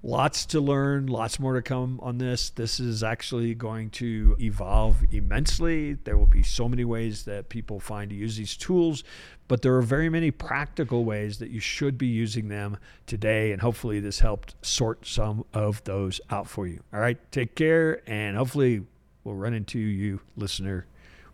Lots 0.07 0.45
to 0.45 0.61
learn, 0.61 1.07
lots 1.07 1.41
more 1.41 1.55
to 1.55 1.63
come 1.63 1.99
on 2.03 2.19
this. 2.19 2.51
This 2.51 2.79
is 2.79 3.03
actually 3.03 3.55
going 3.55 3.89
to 3.93 4.37
evolve 4.39 4.99
immensely. 5.11 5.95
There 5.95 6.19
will 6.19 6.27
be 6.27 6.43
so 6.43 6.69
many 6.69 6.85
ways 6.85 7.25
that 7.25 7.49
people 7.49 7.81
find 7.81 8.11
to 8.11 8.15
use 8.15 8.37
these 8.37 8.55
tools, 8.55 9.03
but 9.49 9.63
there 9.63 9.75
are 9.77 9.81
very 9.81 10.11
many 10.11 10.31
practical 10.31 11.07
ways 11.07 11.39
that 11.39 11.49
you 11.49 11.59
should 11.59 11.97
be 11.97 12.07
using 12.07 12.49
them 12.49 12.77
today. 13.07 13.51
And 13.51 13.63
hopefully, 13.63 13.99
this 13.99 14.21
helped 14.21 14.57
sort 14.61 15.07
some 15.07 15.47
of 15.55 15.83
those 15.85 16.21
out 16.29 16.49
for 16.49 16.67
you. 16.67 16.83
All 16.93 17.01
right, 17.01 17.17
take 17.33 17.55
care, 17.55 18.03
and 18.07 18.37
hopefully, 18.37 18.83
we'll 19.25 19.37
run 19.37 19.55
into 19.55 19.79
you, 19.79 20.21
listener, 20.37 20.87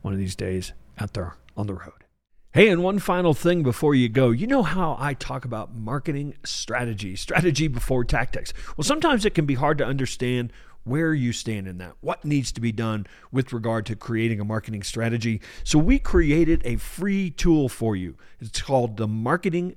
one 0.03 0.15
of 0.15 0.21
these 0.21 0.37
days 0.37 0.75
out 0.97 1.15
there 1.15 1.35
on 1.57 1.67
the 1.67 1.75
road. 1.75 2.05
Hey, 2.53 2.67
and 2.67 2.83
one 2.83 2.99
final 2.99 3.33
thing 3.33 3.63
before 3.63 3.95
you 3.95 4.09
go. 4.09 4.33
You 4.33 4.49
know 4.49 4.65
how 4.65 4.97
I 4.99 5.15
talk 5.15 5.45
about 5.45 5.73
marketing 5.73 6.35
strategy, 6.45 7.15
strategy 7.15 7.69
before 7.69 8.05
tactics. 8.05 8.53
Well, 8.77 8.83
sometimes 8.83 9.25
it 9.25 9.37
can 9.37 9.47
be 9.47 9.55
hard 9.55 9.79
to 9.79 9.87
understand 9.87 10.53
where 10.83 11.15
you 11.15 11.33
stand 11.33 11.69
in 11.69 11.79
that, 11.79 11.95
what 12.01 12.25
needs 12.25 12.51
to 12.51 12.61
be 12.61 12.73
done 12.73 13.07
with 13.31 13.53
regard 13.53 13.87
to 13.87 13.95
creating 13.95 14.41
a 14.41 14.45
marketing 14.45 14.83
strategy. 14.83 15.41
So, 15.63 15.79
we 15.79 16.01
created 16.01 16.61
a 16.65 16.75
free 16.75 17.31
tool 17.31 17.69
for 17.69 17.95
you. 17.95 18.17
It's 18.41 18.61
called 18.61 18.97
the 18.97 19.07
Marketing 19.07 19.77